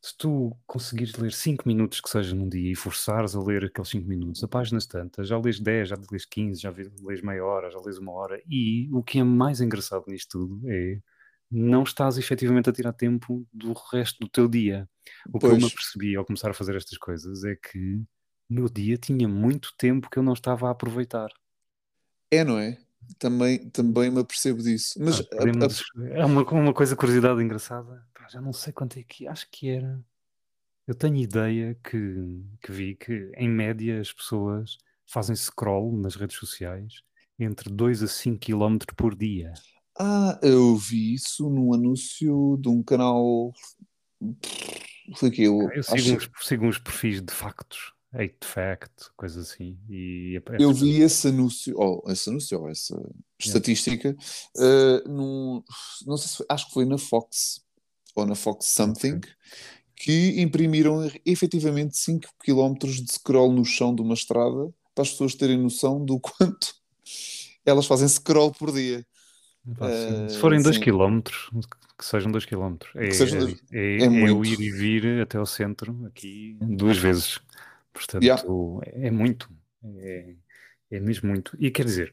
se 0.00 0.16
tu 0.16 0.56
conseguires 0.66 1.14
ler 1.16 1.32
5 1.32 1.66
minutos 1.66 2.00
que 2.00 2.08
seja 2.08 2.34
num 2.34 2.48
dia 2.48 2.72
e 2.72 2.76
forçares 2.76 3.34
a 3.34 3.42
ler 3.42 3.64
aqueles 3.64 3.88
5 3.88 4.08
minutos, 4.08 4.42
a 4.44 4.48
páginas 4.48 4.86
tantas, 4.86 5.28
já 5.28 5.38
lês 5.38 5.58
10, 5.58 5.88
já 5.88 5.96
lês 6.10 6.24
15, 6.24 6.60
já 6.60 6.72
lês 7.02 7.20
meia 7.20 7.44
hora, 7.44 7.70
já 7.70 7.80
lês 7.80 7.98
uma 7.98 8.12
hora. 8.12 8.40
E 8.48 8.88
o 8.92 9.02
que 9.02 9.18
é 9.18 9.24
mais 9.24 9.60
engraçado 9.60 10.04
nisto 10.06 10.38
tudo 10.38 10.60
é 10.70 11.00
não 11.50 11.82
estás 11.82 12.18
efetivamente 12.18 12.68
a 12.68 12.72
tirar 12.72 12.92
tempo 12.92 13.46
do 13.52 13.72
resto 13.72 14.20
do 14.20 14.28
teu 14.28 14.46
dia. 14.46 14.88
O 15.32 15.38
que 15.38 15.46
eu 15.46 15.52
me 15.54 15.60
Pois. 15.60 15.72
apercebi 15.72 16.14
ao 16.14 16.24
começar 16.24 16.50
a 16.50 16.54
fazer 16.54 16.76
estas 16.76 16.98
coisas 16.98 17.42
é 17.42 17.56
que 17.56 17.94
o 18.50 18.54
meu 18.54 18.68
dia 18.68 18.96
tinha 18.96 19.26
muito 19.26 19.74
tempo 19.76 20.08
que 20.10 20.18
eu 20.18 20.22
não 20.22 20.34
estava 20.34 20.68
a 20.68 20.70
aproveitar. 20.70 21.30
É, 22.30 22.44
não 22.44 22.58
é? 22.58 22.78
Também, 23.18 23.68
também 23.70 24.10
me 24.10 24.20
apercebo 24.20 24.62
disso. 24.62 24.98
Mas 25.00 25.20
Ah, 25.20 25.22
a- 25.22 25.36
podemos- 25.38 25.82
É 26.10 26.24
uma, 26.24 26.42
uma 26.42 26.74
coisa, 26.74 26.96
curiosidade 26.96 27.42
engraçada. 27.42 28.06
Já 28.30 28.40
não 28.40 28.52
sei 28.52 28.72
quanto 28.72 28.98
é 28.98 29.02
que. 29.02 29.26
Acho 29.26 29.48
que 29.50 29.68
era. 29.70 30.00
Eu 30.86 30.94
tenho 30.94 31.16
ideia 31.16 31.74
que, 31.82 32.42
que 32.62 32.72
vi 32.72 32.94
que, 32.94 33.30
em 33.36 33.48
média, 33.48 34.00
as 34.00 34.12
pessoas 34.12 34.76
fazem 35.06 35.34
scroll 35.36 35.96
nas 35.96 36.14
redes 36.16 36.36
sociais 36.36 37.02
entre 37.38 37.70
2 37.70 38.02
a 38.02 38.06
5 38.08 38.38
km 38.38 38.78
por 38.96 39.14
dia. 39.14 39.52
Ah, 39.98 40.38
eu 40.42 40.76
vi 40.76 41.14
isso 41.14 41.48
num 41.50 41.72
anúncio 41.74 42.58
de 42.60 42.68
um 42.68 42.82
canal. 42.82 43.52
Foi 45.16 45.30
que 45.30 45.42
eu, 45.44 45.60
Eu 45.72 45.80
acho- 45.80 45.96
sigo 46.02 46.16
uns, 46.16 46.30
sigo 46.46 46.66
uns 46.66 46.78
perfis 46.78 47.22
de 47.22 47.32
factos, 47.32 47.92
8 48.14 48.46
fact, 48.46 49.10
coisas 49.16 49.50
assim. 49.50 49.78
E 49.88 50.40
eu 50.58 50.72
vi 50.72 51.00
esse 51.00 51.28
anúncio, 51.28 51.74
ou 51.78 52.02
esse 52.08 52.28
anúncio, 52.30 52.60
ou 52.60 52.68
essa 52.68 52.96
estatística, 53.38 54.16
num, 55.06 55.62
não 56.06 56.16
sei 56.16 56.28
se 56.28 56.36
foi, 56.38 56.46
acho 56.48 56.66
que 56.68 56.74
foi 56.74 56.84
na 56.84 56.98
Fox 56.98 57.60
ou 58.14 58.26
na 58.26 58.34
Fox 58.34 58.66
Something, 58.66 59.20
que 59.94 60.40
imprimiram 60.40 61.10
efetivamente 61.24 61.96
5 61.96 62.28
km 62.44 62.74
de 62.74 63.12
scroll 63.12 63.52
no 63.52 63.64
chão 63.64 63.94
de 63.94 64.02
uma 64.02 64.14
estrada 64.14 64.72
para 64.94 65.02
as 65.02 65.10
pessoas 65.10 65.34
terem 65.34 65.58
noção 65.58 66.04
do 66.04 66.18
quanto 66.20 66.74
elas 67.64 67.86
fazem 67.86 68.08
scroll 68.08 68.52
por 68.52 68.72
dia. 68.72 69.06
Pá, 69.76 69.92
sim. 69.92 70.24
eh, 70.24 70.28
Se 70.28 70.38
forem 70.38 70.62
2 70.62 70.76
sim. 70.76 70.82
km, 70.82 71.20
que 71.98 72.04
sejam 72.04 72.30
2 72.30 72.44
km. 72.46 72.76
É, 72.94 73.08
é, 73.08 73.48
é, 73.72 74.02
é 74.02 74.06
é 74.06 74.30
eu 74.30 74.44
ir 74.44 74.60
e 74.60 74.70
vir 74.70 75.20
até 75.20 75.36
ao 75.38 75.46
centro 75.46 76.06
aqui 76.06 76.56
duas 76.60 76.96
vezes. 76.96 77.40
Portanto, 77.98 78.22
Yeah. 78.22 78.42
é 78.94 79.10
muito. 79.10 79.50
É, 79.98 80.34
é 80.92 81.00
mesmo 81.00 81.28
muito. 81.28 81.56
E 81.60 81.70
quer 81.70 81.84
dizer, 81.84 82.12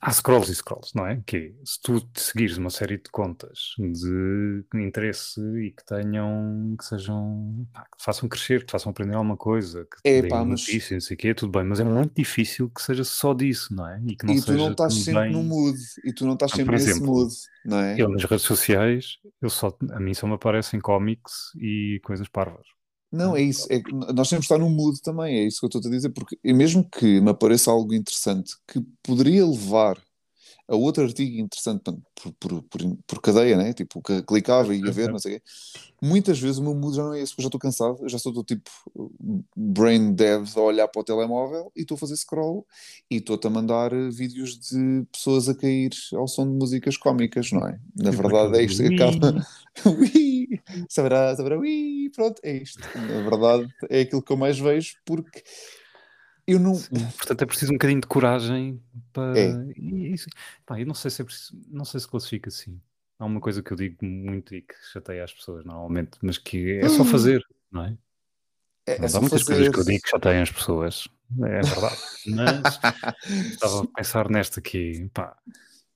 há 0.00 0.12
scrolls 0.12 0.50
e 0.52 0.54
scrolls, 0.54 0.92
não 0.94 1.06
é? 1.06 1.22
Que 1.26 1.54
se 1.64 1.80
tu 1.82 2.06
seguires 2.14 2.56
uma 2.58 2.70
série 2.70 2.96
de 2.98 3.10
contas 3.10 3.74
de 3.78 4.64
interesse 4.74 5.40
e 5.58 5.70
que 5.72 5.84
tenham, 5.84 6.74
que 6.78 6.84
sejam, 6.84 7.66
pá, 7.72 7.82
que 7.90 7.98
te 7.98 8.04
façam 8.04 8.28
crescer, 8.28 8.60
que 8.60 8.66
te 8.66 8.72
façam 8.72 8.90
aprender 8.90 9.14
alguma 9.14 9.36
coisa, 9.36 9.84
que 9.84 9.96
te 10.02 10.08
É, 10.26 10.28
pá, 10.28 10.44
mas- 10.44 10.60
notícias, 10.60 10.90
não 10.90 11.00
sei 11.00 11.14
o 11.14 11.18
quê, 11.18 11.34
tudo 11.34 11.50
bem, 11.52 11.64
mas 11.66 11.80
é 11.80 11.84
muito 11.84 12.14
difícil 12.14 12.68
que 12.70 12.82
seja 12.82 13.02
só 13.04 13.32
disso, 13.34 13.74
não 13.74 13.86
é? 13.88 14.00
E 14.06 14.14
que 14.16 14.26
não 14.26 14.34
e 14.34 14.42
tu 14.42 14.52
não 14.52 14.70
estás 14.72 14.94
sempre 14.94 15.14
também- 15.14 15.32
no 15.32 15.42
mood, 15.42 15.78
e 16.04 16.12
tu 16.12 16.24
não 16.26 16.34
estás 16.34 16.52
Ah, 16.52 16.56
sempre 16.56 16.72
por 16.72 16.78
nesse 16.78 16.90
exemplo, 16.90 17.06
mood, 17.14 17.34
não 17.64 17.78
é? 17.80 18.00
eu 18.00 18.08
nas 18.08 18.24
redes 18.24 18.44
sociais, 18.44 19.18
eu 19.40 19.50
só, 19.50 19.76
a 19.90 19.98
mim 20.00 20.14
só 20.14 20.26
me 20.26 20.34
aparecem 20.34 20.78
cómics 20.80 21.50
e 21.56 22.00
coisas 22.04 22.28
parvas. 22.28 22.66
Não, 23.12 23.36
é 23.36 23.42
isso. 23.42 23.66
É 23.70 23.80
nós 24.14 24.28
temos 24.28 24.46
que 24.46 24.52
estar 24.52 24.58
no 24.58 24.70
mood 24.70 25.00
também, 25.02 25.40
é 25.40 25.46
isso 25.46 25.58
que 25.60 25.64
eu 25.66 25.68
estou 25.78 25.88
a 25.90 25.90
dizer, 25.94 26.10
porque 26.10 26.38
mesmo 26.44 26.88
que 26.88 27.20
me 27.20 27.30
apareça 27.30 27.70
algo 27.70 27.92
interessante 27.92 28.54
que 28.68 28.80
poderia 29.02 29.44
levar 29.44 30.00
a 30.70 30.76
outro 30.76 31.02
artigo 31.02 31.40
interessante 31.40 31.82
por, 31.82 32.32
por, 32.38 32.62
por, 32.62 32.96
por 33.04 33.20
cadeia, 33.20 33.56
né? 33.56 33.72
Tipo, 33.72 34.00
que 34.00 34.22
clicava 34.22 34.72
e 34.72 34.80
ia 34.80 34.92
ver, 34.92 35.10
não 35.10 35.18
sei 35.18 35.36
o 35.36 35.40
quê. 35.40 35.42
Muitas 36.00 36.38
vezes 36.38 36.58
o 36.58 36.62
meu 36.62 36.74
mood 36.76 36.96
já 36.96 37.02
não 37.02 37.12
é 37.12 37.20
esse, 37.20 37.32
porque 37.32 37.40
eu 37.40 37.44
já 37.44 37.48
estou 37.48 37.60
cansado, 37.60 38.08
já 38.08 38.16
estou 38.16 38.32
do 38.32 38.44
tipo 38.44 38.70
brain 39.56 40.12
dead 40.12 40.48
a 40.56 40.60
olhar 40.60 40.86
para 40.86 41.00
o 41.00 41.04
telemóvel 41.04 41.72
e 41.74 41.80
estou 41.80 41.96
a 41.96 41.98
fazer 41.98 42.16
scroll 42.16 42.64
e 43.10 43.16
estou-te 43.16 43.48
a 43.48 43.50
mandar 43.50 43.92
eh, 43.92 44.10
vídeos 44.10 44.60
de 44.60 45.04
pessoas 45.10 45.48
a 45.48 45.56
cair 45.56 45.90
ao 46.14 46.28
som 46.28 46.46
de 46.46 46.54
músicas 46.54 46.96
cómicas, 46.96 47.50
não 47.50 47.66
é? 47.66 47.80
Na 47.96 48.12
verdade 48.12 48.56
é 48.56 48.62
isto, 48.62 48.80
Wii. 48.80 48.94
acaba. 48.94 49.46
Ui, 49.86 50.60
saberá, 50.88 51.34
saberá, 51.34 51.58
ui, 51.58 52.10
pronto, 52.14 52.40
é 52.42 52.56
isto. 52.56 52.80
Na 52.94 53.22
verdade, 53.22 53.68
é 53.88 54.00
aquilo 54.02 54.22
que 54.22 54.32
eu 54.32 54.36
mais 54.36 54.58
vejo, 54.58 54.96
porque 55.04 55.42
eu 56.52 56.58
não. 56.60 56.72
Portanto, 57.16 57.42
é 57.42 57.46
preciso 57.46 57.72
um 57.72 57.74
bocadinho 57.76 58.00
de 58.00 58.06
coragem 58.06 58.82
para. 59.12 59.38
É. 59.38 59.72
Isso- 59.76 60.28
pá, 60.66 60.78
eu 60.80 60.86
não 60.86 60.94
sei 60.94 61.10
se 61.10 61.22
é 61.22 61.24
preciso, 61.24 61.60
não 61.68 61.84
sei 61.84 62.00
se 62.00 62.08
classifica 62.08 62.48
assim. 62.48 62.80
Há 63.18 63.24
uma 63.26 63.40
coisa 63.40 63.62
que 63.62 63.70
eu 63.72 63.76
digo 63.76 64.04
muito 64.04 64.54
e 64.54 64.62
que 64.62 64.74
chateia 64.92 65.22
as 65.24 65.32
pessoas 65.32 65.64
normalmente, 65.64 66.12
mas 66.22 66.38
que 66.38 66.78
é 66.78 66.88
só 66.88 67.04
fazer, 67.04 67.42
não 67.70 67.84
é? 67.84 67.96
É, 68.86 68.92
é 68.92 68.96
há 68.96 69.20
muitas 69.20 69.42
fazer. 69.42 69.44
coisas 69.44 69.68
que 69.68 69.80
eu 69.80 69.84
digo 69.84 70.02
que 70.02 70.08
chateiam 70.10 70.42
as 70.42 70.50
pessoas, 70.50 71.08
é 71.42 71.60
verdade. 71.60 71.96
Mas 72.26 72.80
estava 73.52 73.82
a 73.82 73.86
pensar 73.88 74.30
nesta 74.30 74.60
aqui, 74.60 75.08
pá, 75.12 75.36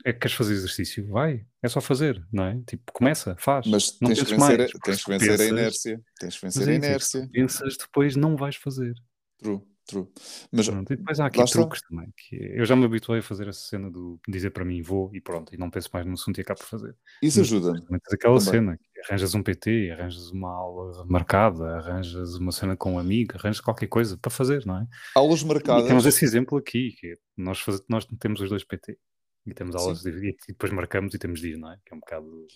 é 0.05 0.13
que 0.13 0.19
queres 0.21 0.37
fazer 0.37 0.53
exercício? 0.53 1.09
Vai, 1.09 1.47
é 1.63 1.69
só 1.69 1.81
fazer, 1.81 2.23
não 2.31 2.45
é? 2.45 2.61
Tipo, 2.67 2.93
começa, 2.93 3.35
faz. 3.39 3.67
Mas 3.67 3.99
não 4.03 4.09
tens 4.11 4.19
que 4.23 4.25
vencer, 4.35 4.39
mais, 4.59 4.71
a- 4.75 4.79
tens 4.85 5.03
vencer 5.05 5.15
a 5.15 5.19
pensas- 5.39 5.49
inércia. 5.49 6.03
Tens 6.21 6.35
que 6.37 6.43
vencer 6.43 6.69
a 6.69 6.73
é 6.73 6.75
inércia. 6.75 7.29
pensas, 7.33 7.77
depois 7.79 8.17
não 8.17 8.37
vais 8.37 8.57
fazer. 8.57 8.95
True, 9.39 9.63
true. 9.87 10.07
Mas 10.53 10.69
Pronto, 10.69 10.93
e 10.93 10.97
depois 10.97 11.21
há 11.21 11.27
aqui 11.27 11.41
está. 11.43 11.59
truques 11.61 11.81
também. 11.89 12.13
Que 12.17 12.37
eu 12.37 12.65
já 12.65 12.75
me 12.77 12.85
habituei 12.85 13.21
a 13.21 13.23
fazer 13.23 13.49
essa 13.49 13.61
cena 13.61 13.91
do 13.91 14.19
dizer 14.29 14.51
para 14.51 14.65
mim 14.65 14.81
vou 14.83 15.11
e 15.15 15.21
pronto, 15.21 15.55
e 15.55 15.59
não 15.59 15.71
penso 15.71 15.89
mais 15.93 16.07
no 16.07 16.15
assunto 16.15 16.39
e 16.39 16.41
acabo 16.41 16.61
por 16.61 16.67
fazer. 16.67 16.97
isso 17.23 17.41
ajuda. 17.41 17.73
Mas 17.91 18.01
aquela 18.13 18.39
Também. 18.39 18.51
cena, 18.53 18.77
que 18.79 19.01
arranjas 19.09 19.35
um 19.35 19.43
PT, 19.43 19.91
arranjas 19.91 20.31
uma 20.31 20.51
aula 20.55 21.05
marcada, 21.07 21.77
arranjas 21.77 22.35
uma 22.37 22.53
cena 22.53 22.77
com 22.77 22.95
um 22.95 22.99
amigo, 22.99 23.35
arranjas 23.37 23.61
qualquer 23.61 23.87
coisa 23.89 24.17
para 24.17 24.31
fazer, 24.31 24.65
não 24.67 24.79
é? 24.79 24.87
Aulas 25.15 25.41
E 25.43 25.47
marcadas. 25.47 25.87
temos 25.87 26.07
esse 26.07 26.25
exemplo 26.25 26.57
aqui, 26.59 26.95
que 26.99 27.09
é, 27.09 27.17
nós, 27.37 27.59
faz- 27.61 27.83
nós 27.89 28.07
temos 28.19 28.41
os 28.41 28.49
dois 28.49 28.65
PT. 28.65 28.99
E 29.47 29.53
temos 29.53 29.77
aulas 29.77 30.01
de, 30.01 30.09
e 30.09 30.35
depois 30.49 30.73
marcamos 30.73 31.13
e 31.13 31.19
temos 31.19 31.39
dia, 31.41 31.59
não 31.59 31.71
é? 31.71 31.77
Que 31.85 31.93
é 31.93 31.97
um 31.97 32.01
bocado. 32.01 32.47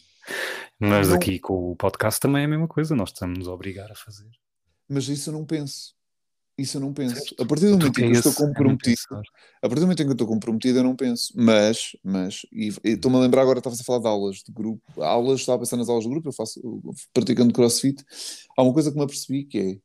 Mas 0.81 1.09
Não- 1.09 1.17
aqui 1.17 1.39
com 1.39 1.73
o 1.73 1.77
podcast 1.77 2.19
também 2.19 2.43
é 2.43 2.45
a 2.47 2.49
mesma 2.49 2.67
coisa, 2.67 2.97
nós 2.97 3.11
estamos 3.11 3.47
a 3.47 3.53
obrigar 3.53 3.91
a 3.93 3.95
fazer. 3.95 4.31
Mas 4.89 5.07
isso 5.07 5.29
eu 5.29 5.35
não 5.35 5.45
penso. 5.45 5.95
Isso 6.59 6.77
eu 6.77 6.81
não 6.81 6.93
penso. 6.93 7.35
A 7.39 7.45
partir 7.45 7.67
do 7.67 7.79
momento 7.79 8.01
em 8.01 8.11
que 8.11 8.17
eu 8.17 8.21
estou 8.21 8.33
é 8.33 8.35
não 8.35 8.47
comprometido, 8.49 9.01
a 9.63 9.69
partir 9.69 9.77
do 9.77 9.83
momento 9.83 10.01
em 10.01 10.05
que 10.05 10.11
eu 10.11 10.13
estou 10.13 10.27
comprometido, 10.27 10.79
eu 10.81 10.83
não 10.83 10.97
penso. 10.97 11.33
Mas, 11.37 11.97
mas, 12.03 12.41
e 12.53 12.73
estou-me 12.83 13.17
a 13.17 13.21
lembrar 13.21 13.43
agora, 13.43 13.61
estavas 13.61 13.81
a 13.81 13.85
falar 13.85 14.01
de 14.01 14.09
aulas 14.09 14.37
de 14.39 14.53
grupo. 14.53 14.83
Aulas, 15.01 15.39
estava 15.39 15.57
a 15.57 15.59
pensar 15.61 15.77
nas 15.77 15.89
aulas 15.89 16.03
de 16.03 16.11
grupo, 16.11 16.29
eu 16.29 16.33
faço, 16.33 16.59
eu 16.59 16.83
praticando 17.15 17.53
crossfit. 17.53 18.05
Há 18.57 18.63
uma 18.65 18.73
coisa 18.73 18.91
que 18.91 18.97
me 18.97 19.05
apercebi 19.05 19.45
que 19.45 19.59
é, 19.59 19.79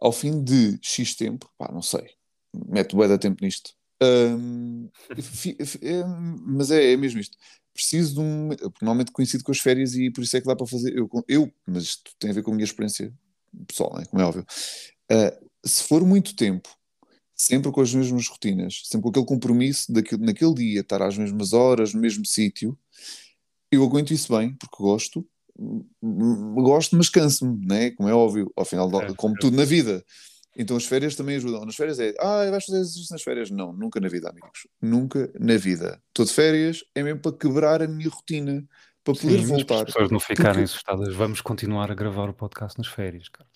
ao 0.00 0.12
fim 0.12 0.42
de 0.42 0.78
X 0.80 1.16
tempo, 1.16 1.50
pá, 1.58 1.68
não 1.72 1.82
sei, 1.82 2.10
meto 2.68 2.96
bué 2.96 3.08
de 3.08 3.18
tempo 3.18 3.44
nisto. 3.44 3.72
Hum, 4.00 4.88
é, 5.82 6.04
mas 6.46 6.70
é, 6.70 6.92
é 6.92 6.96
mesmo 6.96 7.18
isto. 7.18 7.36
Preciso 7.74 8.14
de 8.14 8.20
um. 8.20 8.50
Normalmente 8.80 9.10
coincido 9.10 9.42
com 9.42 9.50
as 9.50 9.58
férias 9.58 9.94
e 9.94 10.10
por 10.10 10.22
isso 10.22 10.36
é 10.36 10.40
que 10.40 10.46
dá 10.46 10.54
para 10.54 10.66
fazer. 10.66 10.96
Eu, 10.96 11.08
eu 11.26 11.52
mas 11.66 11.84
isto 11.84 12.12
tem 12.18 12.30
a 12.30 12.34
ver 12.34 12.42
com 12.42 12.52
a 12.52 12.54
minha 12.54 12.64
experiência 12.64 13.12
pessoal, 13.66 13.96
né, 13.96 14.04
como 14.06 14.22
é 14.22 14.26
óbvio. 14.26 14.46
Uh, 15.10 15.51
se 15.64 15.84
for 15.84 16.04
muito 16.04 16.34
tempo, 16.36 16.68
sempre 17.34 17.70
com 17.72 17.80
as 17.80 17.92
mesmas 17.94 18.28
rotinas, 18.28 18.82
sempre 18.84 19.02
com 19.04 19.08
aquele 19.10 19.26
compromisso 19.26 19.92
daquele, 19.92 20.24
naquele 20.24 20.54
dia 20.54 20.80
estar 20.80 21.02
às 21.02 21.16
mesmas 21.18 21.52
horas, 21.52 21.92
no 21.94 22.00
mesmo 22.00 22.24
sítio, 22.26 22.78
eu 23.70 23.82
aguento 23.84 24.12
isso 24.12 24.36
bem, 24.36 24.54
porque 24.56 24.76
gosto, 24.78 25.26
Hum, 25.58 26.54
gosto, 26.54 26.96
mas 26.96 27.10
canso-me, 27.10 27.64
né? 27.66 27.90
como 27.90 28.08
é 28.08 28.14
óbvio, 28.14 28.50
ao 28.56 28.64
final, 28.64 28.88
do- 28.88 28.96
Certo, 28.98 29.14
como 29.16 29.34
certo. 29.34 29.42
tudo 29.42 29.56
na 29.58 29.64
vida. 29.66 30.02
Então 30.56 30.76
as 30.78 30.84
férias 30.86 31.14
também 31.14 31.36
ajudam. 31.36 31.64
Nas 31.66 31.76
férias 31.76 32.00
é, 32.00 32.14
ah, 32.18 32.50
vais 32.50 32.64
fazer 32.64 32.78
exercício 32.80 33.12
nas 33.12 33.22
férias? 33.22 33.50
Não, 33.50 33.70
nunca 33.72 34.00
na 34.00 34.08
vida, 34.08 34.30
amigos. 34.30 34.66
Nunca 34.80 35.30
na 35.38 35.56
vida. 35.58 36.02
Estou 36.08 36.24
de 36.24 36.32
férias, 36.32 36.82
é 36.94 37.02
mesmo 37.02 37.20
para 37.20 37.36
quebrar 37.36 37.82
a 37.82 37.86
minha 37.86 38.08
rotina, 38.08 38.66
para 39.04 39.14
poder 39.14 39.40
Sim, 39.40 39.46
voltar. 39.46 39.76
as 39.80 39.84
pessoas 39.84 40.10
não 40.10 40.18
ficarem 40.20 40.52
Porque- 40.52 40.64
assustadas, 40.64 41.14
vamos 41.14 41.40
continuar 41.42 41.90
a 41.90 41.94
gravar 41.94 42.28
o 42.30 42.34
podcast 42.34 42.78
nas 42.78 42.88
férias, 42.88 43.28
Carlos. 43.28 43.51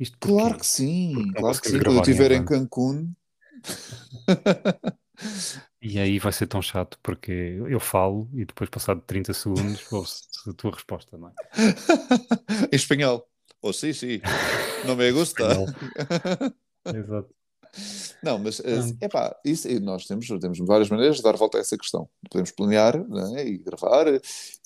Isto? 0.00 0.16
Claro 0.18 0.58
que 0.58 0.66
sim, 0.66 1.14
não 1.14 1.34
claro 1.34 1.60
que 1.60 1.68
sim. 1.68 1.78
Quando 1.78 1.94
eu 1.96 2.00
estiver 2.00 2.32
em 2.32 2.36
avanço. 2.36 2.48
Cancún, 2.48 3.12
E 5.82 5.98
aí 5.98 6.18
vai 6.18 6.32
ser 6.32 6.46
tão 6.46 6.60
chato 6.60 6.98
porque 7.02 7.30
eu 7.68 7.80
falo 7.80 8.28
e 8.34 8.44
depois, 8.44 8.68
passado 8.68 9.02
30 9.06 9.32
segundos, 9.32 9.86
ouço 9.92 10.24
a 10.48 10.52
tua 10.52 10.72
resposta, 10.72 11.16
não 11.16 11.28
é? 11.28 11.32
em 12.72 12.76
espanhol. 12.76 13.26
Oh, 13.62 13.72
sim, 13.72 13.92
sim. 13.92 14.20
Não 14.86 14.96
me 14.96 15.10
gusta. 15.12 15.44
Exato. 16.86 17.39
Não, 18.22 18.38
mas 18.38 18.60
é 19.00 19.08
pá, 19.08 19.34
isso, 19.44 19.68
nós 19.80 20.04
temos, 20.04 20.26
temos 20.26 20.58
várias 20.60 20.90
maneiras 20.90 21.16
de 21.16 21.22
dar 21.22 21.36
volta 21.36 21.58
a 21.58 21.60
essa 21.60 21.76
questão. 21.76 22.08
Podemos 22.30 22.50
planear 22.50 22.98
né, 23.08 23.46
e 23.46 23.58
gravar, 23.58 24.06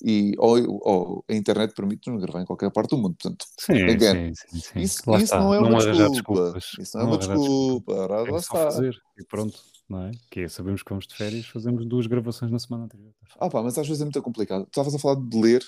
e, 0.03 0.33
ou, 0.37 0.57
ou 0.81 1.25
a 1.29 1.33
internet 1.33 1.73
permite-nos 1.73 2.21
gravar 2.21 2.41
em 2.41 2.45
qualquer 2.45 2.69
parte 2.71 2.89
do 2.89 2.97
mundo. 2.97 3.15
Portanto, 3.21 3.45
sim, 3.59 3.81
again, 3.83 4.33
sim, 4.35 4.59
sim. 4.59 4.79
Isso, 4.79 5.15
isso 5.15 5.35
não 5.35 5.53
é 5.53 5.59
uma 5.59 5.79
desculpa. 5.79 6.57
Isso 6.79 6.97
não 6.97 7.03
é 7.03 7.07
uma 7.07 7.17
desculpa. 7.17 7.93
Ora, 7.93 8.31
lá 8.31 8.39
está. 8.39 8.65
Fazer, 8.65 8.95
e 9.17 9.23
pronto, 9.23 9.57
não 9.89 10.03
é? 10.03 10.11
Que 10.29 10.41
é, 10.41 10.47
sabemos 10.47 10.83
que 10.83 10.89
vamos 10.89 11.07
de 11.07 11.15
férias, 11.15 11.45
fazemos 11.45 11.85
duas 11.85 12.07
gravações 12.07 12.51
na 12.51 12.59
semana 12.59 12.85
anterior. 12.85 13.13
Ah 13.39 13.49
pá, 13.49 13.61
mas 13.63 13.77
às 13.77 13.87
vezes 13.87 14.01
é 14.01 14.05
muito 14.05 14.21
complicado. 14.21 14.63
Estavas 14.63 14.93
a 14.93 14.99
falar 14.99 15.15
de 15.15 15.41
ler, 15.41 15.63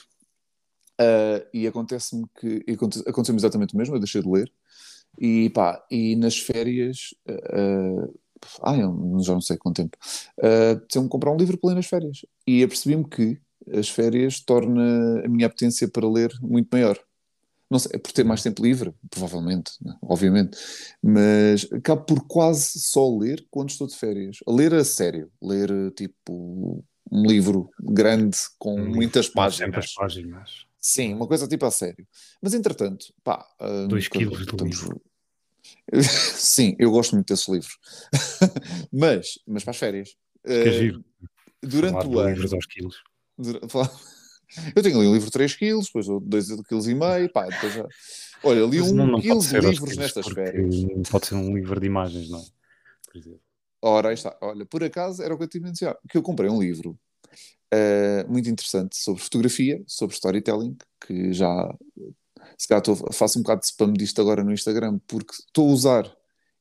uh, 0.99 1.47
e 1.53 1.67
acontece-me 1.67 2.25
que 2.39 2.65
aconteceu-me 3.07 3.39
exatamente 3.39 3.73
o 3.73 3.77
mesmo, 3.77 3.95
eu 3.95 3.99
deixei 3.99 4.21
de 4.21 4.29
ler. 4.29 4.51
E 5.17 5.49
pá, 5.49 5.83
e 5.89 6.15
nas 6.15 6.37
férias, 6.37 7.13
uh, 7.27 8.19
ah, 8.61 8.77
eu 8.77 9.19
já 9.21 9.33
não 9.33 9.41
sei 9.41 9.57
quanto 9.57 9.77
tempo, 9.77 9.97
uh, 10.39 11.01
me 11.01 11.09
comprar 11.09 11.31
um 11.31 11.37
livro 11.37 11.57
para 11.57 11.69
ler 11.69 11.75
nas 11.75 11.87
férias. 11.87 12.25
E 12.45 12.63
apercebi-me 12.63 13.07
que 13.07 13.39
as 13.73 13.89
férias 13.89 14.39
torna 14.39 15.23
a 15.25 15.27
minha 15.27 15.47
apetência 15.47 15.87
para 15.87 16.07
ler 16.07 16.31
muito 16.41 16.69
maior. 16.71 16.97
Não 17.69 17.79
sei, 17.79 17.91
é 17.95 17.97
por 17.97 18.13
ter 18.13 18.23
mais 18.23 18.41
tempo 18.41 18.63
livre, 18.63 18.93
provavelmente, 19.09 19.71
né? 19.81 19.93
obviamente, 20.01 20.57
mas 21.03 21.67
acabo 21.73 22.03
por 22.03 22.25
quase 22.25 22.79
só 22.79 23.09
ler 23.17 23.45
quando 23.51 23.69
estou 23.69 23.87
de 23.87 23.95
férias. 23.95 24.37
A 24.47 24.51
ler 24.51 24.73
a 24.73 24.85
sério, 24.85 25.29
ler 25.41 25.69
tipo 25.91 26.85
um 27.11 27.25
livro 27.25 27.69
grande 27.79 28.37
com 28.57 28.79
um 28.79 28.89
muitas 28.89 29.27
páginas. 29.27 29.93
páginas. 29.93 30.65
Sim, 30.79 31.15
uma 31.15 31.27
coisa 31.27 31.47
tipo 31.47 31.65
a 31.65 31.71
sério. 31.71 32.07
Mas 32.41 32.53
entretanto, 32.53 33.07
pá. 33.21 33.45
Uh, 33.59 33.87
Dois 33.89 34.07
quilos 34.07 34.45
de 34.45 34.63
livro. 34.63 35.01
Sim, 36.01 36.75
eu 36.79 36.91
gosto 36.91 37.13
muito 37.13 37.33
desse 37.33 37.51
livro. 37.51 37.69
mas, 38.91 39.39
mas 39.47 39.63
para 39.63 39.71
as 39.71 39.77
férias. 39.77 40.15
Uh, 40.45 40.71
giro. 40.71 41.05
Durante 41.61 42.07
o 42.07 42.19
ano. 42.19 42.29
livros 42.29 42.53
aos 42.53 42.65
quilos. 42.65 42.95
Eu 44.73 44.81
tenho 44.81 44.97
ali 44.97 45.07
um 45.09 45.13
livro 45.13 45.25
de 45.25 45.31
3 45.31 45.55
quilos, 45.55 45.87
depois 45.87 46.07
2,5 46.07 46.63
kg, 46.63 47.29
pá, 47.33 47.47
depois 47.47 47.73
já... 47.73 47.85
Olha, 48.43 48.65
li 48.65 48.81
um 48.81 48.93
não, 48.93 49.05
não 49.05 49.21
quilo 49.21 49.41
de 49.41 49.59
livros 49.59 49.97
nestas 49.97 50.25
férias. 50.27 50.73
Pode 51.11 51.27
ser 51.27 51.35
um 51.35 51.53
livro 51.53 51.79
de 51.79 51.85
imagens, 51.85 52.29
não 52.29 52.39
é? 52.39 52.45
Por 53.05 53.17
exemplo. 53.17 53.41
Ora, 53.81 54.09
aí 54.09 54.13
está. 54.13 54.35
Olha, 54.41 54.65
por 54.65 54.83
acaso 54.83 55.21
era 55.21 55.33
o 55.33 55.37
que 55.37 55.43
eu 55.43 55.47
tinha 55.47 55.63
mencionado, 55.63 55.99
que 56.09 56.17
eu 56.17 56.21
comprei 56.21 56.49
um 56.49 56.61
livro 56.61 56.97
uh, 57.73 58.31
muito 58.31 58.49
interessante 58.49 58.97
sobre 58.97 59.21
fotografia, 59.21 59.83
sobre 59.85 60.15
storytelling, 60.15 60.77
que 61.05 61.33
já 61.33 61.75
se 62.57 62.67
calhar 62.67 62.81
estou, 62.81 63.13
faço 63.13 63.37
um 63.37 63.43
bocado 63.43 63.61
de 63.61 63.67
spam 63.67 63.93
disto 63.93 64.19
agora 64.19 64.43
no 64.43 64.51
Instagram, 64.51 64.99
porque 65.07 65.33
estou 65.33 65.69
a 65.69 65.73
usar 65.73 66.17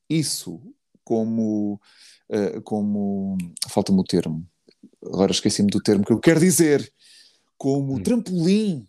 isso 0.09 0.61
como. 1.03 1.81
Uh, 2.29 2.61
como 2.61 3.37
falta-me 3.69 3.99
o 3.99 4.03
termo. 4.03 4.45
Agora 5.01 5.31
esqueci-me 5.31 5.69
do 5.69 5.81
termo 5.81 6.05
que 6.05 6.11
eu 6.11 6.19
quero 6.19 6.39
dizer. 6.39 6.91
Como 7.57 7.95
hum. 7.95 8.03
trampolim 8.03 8.85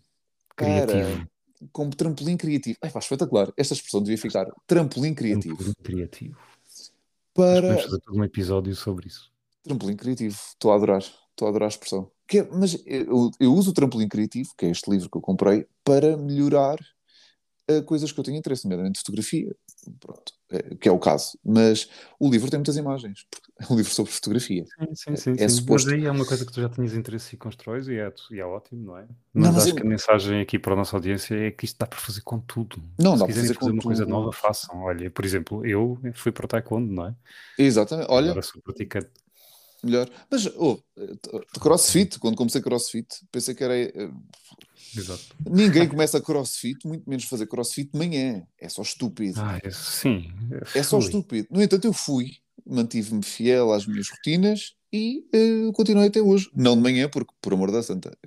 criativo. 0.55 1.27
como 1.71 1.95
trampolim 1.95 2.37
criativo. 2.37 2.77
Ai, 2.83 2.89
faz 2.89 3.05
espetacular. 3.05 3.51
Esta 3.57 3.73
expressão 3.73 4.03
devia 4.03 4.17
ficar 4.17 4.45
trampolim 4.67 5.13
criativo. 5.15 5.55
Trampolim 5.55 5.73
criativo. 5.81 6.37
Para. 7.33 7.67
Vamos 7.69 7.83
fazer 7.83 7.99
todo 8.01 8.17
um 8.19 8.23
episódio 8.23 8.75
sobre 8.75 9.07
isso. 9.07 9.31
Trampolim 9.63 9.95
criativo. 9.95 10.37
Estou 10.49 10.71
a 10.71 10.75
adorar. 10.75 11.01
Estou 11.01 11.47
a 11.47 11.49
adorar 11.49 11.67
a 11.67 11.69
expressão. 11.69 12.11
É, 12.31 12.43
mas 12.43 12.77
eu, 12.85 13.31
eu, 13.39 13.53
uso 13.53 13.71
o 13.71 13.73
trampolim 13.73 14.07
criativo, 14.07 14.51
que 14.55 14.65
é 14.65 14.69
este 14.69 14.91
livro 14.91 15.09
que 15.09 15.17
eu 15.17 15.21
comprei, 15.21 15.65
para 15.83 16.15
melhorar 16.15 16.77
uh, 17.69 17.83
coisas 17.83 18.11
que 18.11 18.19
eu 18.19 18.23
tenho 18.23 18.37
interesse, 18.37 18.65
nomeadamente 18.65 18.99
fotografia. 18.99 19.55
Pronto, 19.99 20.33
é, 20.51 20.75
que 20.75 20.89
é 20.89 20.91
o 20.91 20.99
caso. 20.99 21.37
Mas 21.43 21.89
o 22.19 22.29
livro 22.29 22.49
tem 22.49 22.59
muitas 22.59 22.75
imagens. 22.77 23.25
É 23.59 23.71
um 23.71 23.75
livro 23.75 23.91
sobre 23.91 24.11
fotografia. 24.11 24.65
Sim, 24.65 24.95
sim, 24.95 25.15
sim. 25.15 25.31
É, 25.31 25.43
é 25.45 25.49
sim. 25.49 25.57
Suposto... 25.57 25.89
Mas 25.89 25.99
aí 25.99 26.05
é 26.05 26.11
uma 26.11 26.25
coisa 26.25 26.45
que 26.45 26.51
tu 26.51 26.61
já 26.61 26.69
tinhas 26.69 26.93
interesse 26.93 27.35
e 27.35 27.37
constróis 27.37 27.87
e 27.87 27.97
é, 27.97 28.13
e 28.31 28.39
é 28.39 28.45
ótimo, 28.45 28.85
não 28.85 28.97
é? 28.97 29.07
Mas, 29.33 29.43
não, 29.45 29.53
mas 29.53 29.63
acho 29.63 29.71
eu... 29.71 29.75
que 29.75 29.81
a 29.81 29.85
mensagem 29.85 30.41
aqui 30.41 30.57
para 30.57 30.73
a 30.73 30.75
nossa 30.75 30.95
audiência 30.95 31.35
é 31.35 31.51
que 31.51 31.65
isto 31.65 31.77
dá 31.77 31.85
para 31.85 31.99
fazer 31.99 32.21
com 32.21 32.39
tudo. 32.39 32.81
Não, 32.97 33.13
Se 33.13 33.19
dá 33.19 33.25
para 33.25 33.35
fazer, 33.35 33.53
fazer 33.53 33.71
uma 33.71 33.81
tudo. 33.81 33.83
coisa 33.83 34.05
nova, 34.05 34.31
façam. 34.31 34.81
Olha, 34.81 35.09
por 35.11 35.25
exemplo, 35.25 35.65
eu 35.65 35.99
fui 36.13 36.31
para 36.31 36.45
o 36.45 36.47
Taekwondo, 36.47 36.91
não 36.91 37.07
é? 37.07 37.15
Exatamente. 37.57 38.07
Olha, 38.09 38.31
Agora 38.31 38.41
sou 38.41 38.61
praticante 38.61 39.09
melhor. 39.85 40.09
Mas, 40.29 40.45
oh, 40.57 40.79
crossfit, 41.59 42.19
quando 42.19 42.35
comecei 42.35 42.61
crossfit, 42.61 43.07
pensei 43.31 43.55
que 43.55 43.63
era. 43.63 43.77
Eh, 43.77 44.11
Exato. 44.95 45.23
Ninguém 45.47 45.87
começa 45.87 46.19
crossfit, 46.19 46.87
muito 46.87 47.07
menos 47.07 47.25
fazer 47.25 47.47
crossfit 47.47 47.91
de 47.91 47.97
manhã. 47.97 48.43
É 48.59 48.67
só 48.67 48.81
estúpido. 48.81 49.39
Ah, 49.39 49.59
é, 49.63 49.69
sim. 49.71 50.31
É, 50.73 50.79
é 50.79 50.83
só 50.83 50.97
estúpido. 50.99 51.47
No 51.51 51.61
entanto, 51.61 51.85
eu 51.85 51.93
fui, 51.93 52.37
mantive-me 52.65 53.23
fiel 53.23 53.71
às 53.71 53.85
minhas 53.85 54.09
rotinas 54.09 54.73
e 54.91 55.23
uh, 55.33 55.71
continuei 55.73 56.07
até 56.07 56.21
hoje. 56.21 56.49
Não 56.55 56.75
de 56.75 56.81
manhã, 56.81 57.07
porque, 57.07 57.33
por 57.41 57.53
amor 57.53 57.71
da 57.71 57.83
santa, 57.83 58.17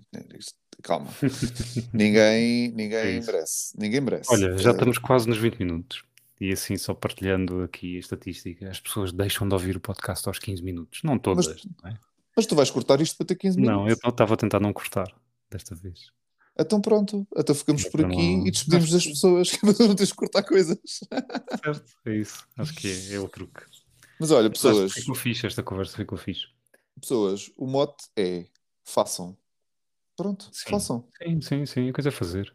calma. 0.83 1.09
ninguém 1.93 2.73
ninguém 2.73 3.17
é 3.17 3.21
merece. 3.21 3.77
Ninguém 3.77 4.01
merece. 4.01 4.33
Olha, 4.33 4.57
já 4.59 4.71
estamos 4.71 4.99
quase 4.99 5.29
nos 5.29 5.39
20 5.39 5.59
minutos. 5.59 6.05
E 6.43 6.51
assim, 6.51 6.77
só 6.77 6.93
partilhando 6.93 7.63
aqui 7.63 7.95
a 7.95 8.01
estatística, 8.01 8.69
as 8.69 8.81
pessoas 8.81 9.13
deixam 9.13 9.47
de 9.47 9.55
ouvir 9.55 9.77
o 9.77 9.81
podcast 9.81 10.27
aos 10.27 10.41
15 10.41 10.61
minutos. 10.61 11.01
Não 11.05 11.17
todas, 11.17 11.47
mas, 11.47 11.65
não 11.81 11.89
é? 11.89 11.97
Mas 12.37 12.47
tu 12.47 12.57
vais 12.57 12.69
cortar 12.69 13.01
isto 13.01 13.17
para 13.17 13.27
ter 13.27 13.37
15 13.37 13.61
minutos? 13.61 13.79
Não, 13.81 13.89
eu 13.89 13.95
estava 14.11 14.35
a 14.35 14.37
tentar 14.37 14.59
não 14.59 14.73
cortar 14.73 15.07
desta 15.49 15.77
vez. 15.77 16.11
Então 16.59 16.81
pronto, 16.81 17.25
então 17.37 17.55
ficamos 17.55 17.85
por 17.85 18.05
aqui 18.05 18.37
não... 18.37 18.45
e 18.45 18.51
despedimos 18.51 18.91
das 18.91 19.07
pessoas 19.07 19.53
que 19.53 19.65
não 19.65 19.95
tens 19.95 20.09
de 20.09 20.15
cortar 20.15 20.43
coisas. 20.43 20.79
Certo, 21.65 21.93
é 22.07 22.17
isso. 22.17 22.45
Acho 22.59 22.75
que 22.75 22.89
é, 22.91 23.15
é 23.15 23.21
o 23.21 23.29
truque. 23.29 23.63
Mas 24.19 24.33
olha, 24.33 24.51
pessoas. 24.51 24.95
Ficou 24.95 25.15
fixe 25.15 25.47
esta 25.47 25.63
conversa, 25.63 25.97
ficou 25.97 26.19
fixe. 26.19 26.49
Pessoas, 27.01 27.53
o 27.57 27.69
mote 27.69 28.09
é 28.17 28.47
façam. 28.83 29.39
Pronto, 30.17 30.51
sim. 30.51 30.71
façam. 30.71 31.09
Sim, 31.23 31.41
sim, 31.41 31.67
sim, 31.67 31.89
a 31.89 31.93
coisa 31.93 32.09
a 32.09 32.13
fazer. 32.13 32.53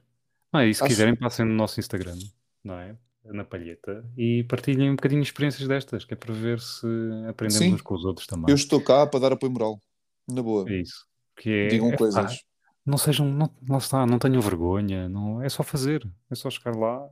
Ah, 0.52 0.66
e 0.66 0.74
se 0.74 0.84
Acho... 0.84 0.90
quiserem, 0.90 1.16
passem 1.16 1.46
no 1.46 1.54
nosso 1.54 1.80
Instagram, 1.80 2.20
não 2.62 2.78
é? 2.78 2.98
Na 3.32 3.44
palheta 3.44 4.04
e 4.18 4.44
partilhem 4.44 4.92
um 4.92 4.96
bocadinho 4.96 5.22
de 5.22 5.28
experiências 5.28 5.68
destas, 5.68 6.06
que 6.06 6.14
é 6.14 6.18
para 6.18 6.34
ver 6.34 6.60
se 6.60 6.88
aprendemos 7.28 7.58
Sim, 7.58 7.74
uns 7.74 7.82
com 7.82 7.96
os 7.96 8.06
outros 8.06 8.28
também. 8.28 8.46
Eu 8.50 8.56
estou 8.56 8.82
cá 8.82 9.06
para 9.06 9.20
dar 9.20 9.34
apoio 9.34 9.52
moral, 9.52 9.82
na 10.28 10.42
boa. 10.42 10.70
É 10.70 10.82
isso. 10.82 11.06
Que 11.36 11.50
é, 11.50 11.68
Digam 11.68 11.92
é, 11.92 11.98
coisas. 11.98 12.38
Pá, 12.38 12.42
não 12.86 12.98
sejam, 12.98 13.26
não, 13.28 13.54
não 13.62 13.78
está, 13.80 14.06
não 14.06 14.18
tenham 14.18 14.42
vergonha, 14.42 15.10
não, 15.10 15.44
é 15.44 15.50
só 15.50 15.62
fazer, 15.62 16.10
é 16.32 16.36
só 16.36 16.50
chegar 16.50 16.76
lá. 16.76 17.10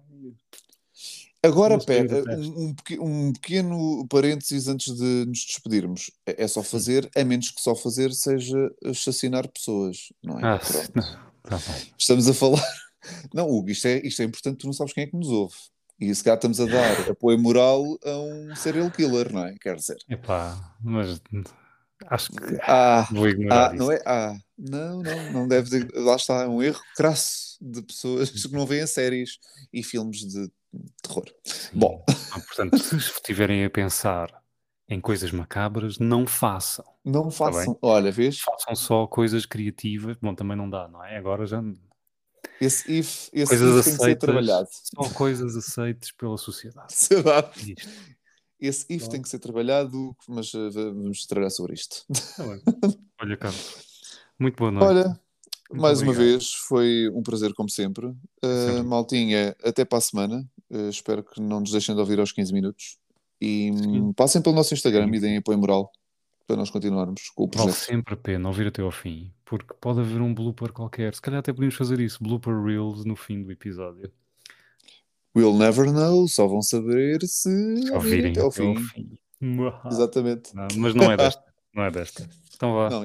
Agora, 1.44 1.78
pera, 1.78 2.24
um, 2.40 2.74
um, 3.02 3.34
pequeno 3.34 4.08
parênteses 4.10 4.68
antes 4.68 4.96
de 4.96 5.26
nos 5.28 5.46
despedirmos. 5.46 6.10
É, 6.26 6.44
é 6.44 6.48
só 6.48 6.64
fazer, 6.64 7.10
a 7.16 7.24
menos 7.24 7.52
que 7.52 7.62
só 7.62 7.76
fazer 7.76 8.12
seja 8.14 8.74
assassinar 8.84 9.48
pessoas, 9.50 10.12
não 10.24 10.40
é? 10.40 10.44
Ah, 10.44 10.60
não, 10.96 11.60
tá 11.60 11.60
Estamos 11.98 12.28
a 12.28 12.34
falar. 12.34 12.64
Não, 13.32 13.48
Hugo, 13.48 13.70
isto 13.70 13.88
é, 13.88 14.00
isto 14.04 14.20
é 14.24 14.26
importante, 14.26 14.58
tu 14.58 14.66
não 14.66 14.74
sabes 14.74 14.92
quem 14.92 15.04
é 15.04 15.08
que 15.08 15.16
nos 15.16 15.30
ouve. 15.30 15.54
E 16.00 16.14
se 16.14 16.24
cá 16.24 16.34
estamos 16.34 16.60
a 16.60 16.66
dar 16.66 17.10
apoio 17.10 17.40
moral 17.40 17.84
a 18.04 18.18
um 18.18 18.56
serial 18.56 18.92
killer, 18.92 19.32
não 19.32 19.46
é? 19.46 19.56
Quer 19.60 19.76
dizer. 19.76 19.98
Epá, 20.10 20.76
mas 20.84 21.22
acho 22.08 22.32
que 22.32 22.58
ah, 22.62 23.08
vou 23.12 23.30
ignorar 23.30 23.72
ah, 23.72 23.74
não 23.74 23.92
é? 23.92 24.02
Ah, 24.06 24.36
não, 24.58 25.02
não, 25.02 25.32
não 25.32 25.48
deve 25.48 25.70
ter. 25.70 25.92
Lá 25.96 26.16
está, 26.16 26.44
é 26.44 26.48
um 26.48 26.62
erro 26.62 26.82
crasso 26.96 27.58
de 27.62 27.82
pessoas 27.82 28.30
que 28.30 28.52
não 28.52 28.66
veem 28.66 28.86
séries 28.86 29.40
e 29.72 29.84
filmes 29.84 30.20
de 30.20 30.52
terror. 31.02 31.26
Sim. 31.44 31.70
Bom. 31.74 32.04
Ah, 32.10 32.40
portanto, 32.40 32.78
se 32.78 32.96
estiverem 32.98 33.64
a 33.64 33.70
pensar 33.70 34.30
em 34.88 35.00
coisas 35.02 35.32
macabras, 35.32 35.98
não 35.98 36.28
façam. 36.28 36.86
Não 37.04 37.26
tá 37.26 37.32
façam. 37.32 37.78
Olha, 37.82 38.12
vês? 38.12 38.40
Façam 38.40 38.76
só 38.76 39.08
coisas 39.08 39.46
criativas. 39.46 40.18
Bom, 40.22 40.36
também 40.36 40.58
não 40.58 40.70
dá, 40.70 40.88
não 40.88 41.04
é? 41.04 41.18
Agora 41.18 41.46
já 41.46 41.62
esse 42.60 43.00
if, 43.00 43.30
esse 43.34 43.48
coisas 43.48 43.80
if 43.80 43.86
tem 43.86 43.98
que 43.98 44.04
ser 44.04 44.16
trabalhado. 44.18 44.68
São 44.72 45.10
coisas 45.12 45.56
aceites 45.56 46.12
pela 46.12 46.38
sociedade. 46.38 46.94
sociedade. 46.96 47.76
Esse 48.60 48.86
if 48.90 49.08
tem 49.08 49.22
que 49.22 49.30
ser 49.30 49.40
trabalhado, 49.40 50.16
mas 50.28 50.54
uh, 50.54 50.72
vamos 50.72 51.26
trabalhar 51.26 51.50
sobre 51.50 51.74
isto. 51.74 52.06
Tá 52.38 52.44
Olha, 53.22 53.38
Carlos, 53.38 53.76
muito 54.40 54.56
boa 54.56 54.72
noite. 54.72 54.88
Olha, 54.88 55.08
muito 55.70 55.82
mais 55.82 56.00
obrigado. 56.00 56.18
uma 56.18 56.26
vez, 56.26 56.54
foi 56.54 57.10
um 57.14 57.22
prazer 57.22 57.54
como 57.54 57.70
sempre. 57.70 58.08
Uh. 58.08 58.84
Maltinha, 58.86 59.56
até 59.64 59.84
para 59.84 59.98
a 59.98 60.02
semana. 60.02 60.50
Uh, 60.70 60.90
espero 60.90 61.24
que 61.24 61.42
não 61.42 61.60
nos 61.60 61.72
deixem 61.72 61.94
de 61.94 62.02
ouvir 62.02 62.20
aos 62.20 62.32
15 62.32 62.54
minutos. 62.54 62.98
E 63.42 63.72
Sim. 63.78 64.14
passem 64.14 64.42
pelo 64.42 64.56
nosso 64.56 64.74
Instagram 64.74 65.08
Sim. 65.10 65.16
e 65.16 65.20
deem 65.20 65.38
apoio 65.38 65.58
moral 65.58 65.92
para 66.48 66.56
nós 66.56 66.70
continuarmos 66.70 67.30
com 67.36 67.44
o 67.44 67.48
projeto. 67.48 67.74
Vale 67.74 67.86
sempre 67.86 68.14
a 68.14 68.18
pena 68.18 68.48
ouvir 68.48 68.68
até 68.68 68.82
ao 68.82 68.92
fim, 68.92 69.34
porque 69.46 69.74
pode 69.80 70.00
haver 70.00 70.22
um 70.22 70.34
blooper 70.34 70.72
qualquer. 70.74 71.14
Se 71.16 71.22
calhar 71.22 71.40
até 71.40 71.54
podíamos 71.54 71.76
fazer 71.76 72.00
isso, 72.00 72.22
blooper 72.24 72.60
reels 72.62 73.06
no 73.06 73.16
fim 73.16 73.44
do 73.44 73.52
episódio. 73.52 74.12
We'll 75.38 75.58
never 75.58 75.92
know, 75.92 76.28
só 76.28 76.48
vão 76.48 76.62
saber 76.62 77.20
se 77.24 77.50
ouvirem 77.94 78.32
até 78.32 78.42
ao 78.42 78.52
fim. 78.52 78.76
fim. 78.78 79.18
Exatamente. 79.92 80.56
Não, 80.56 80.68
mas 80.78 80.96
não 80.96 81.12
é 81.12 81.18
desta, 81.18 81.44
Não 81.76 81.84
é 81.84 81.92
desta. 81.92 82.28
Então 82.56 82.74
vá. 82.74 82.90
Não. 82.90 83.04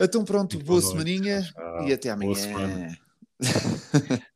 Então 0.00 0.24
pronto, 0.24 0.54
Muito 0.54 0.66
boa 0.66 0.80
boa 0.80 0.94
noite. 0.94 1.10
semaninha 1.12 1.42
Tchau, 1.42 1.52
tchau. 1.52 1.88
e 1.88 1.92
até 1.92 2.16
Boa 2.16 2.32
amanhã. 2.32 2.34
semana. 2.34 2.98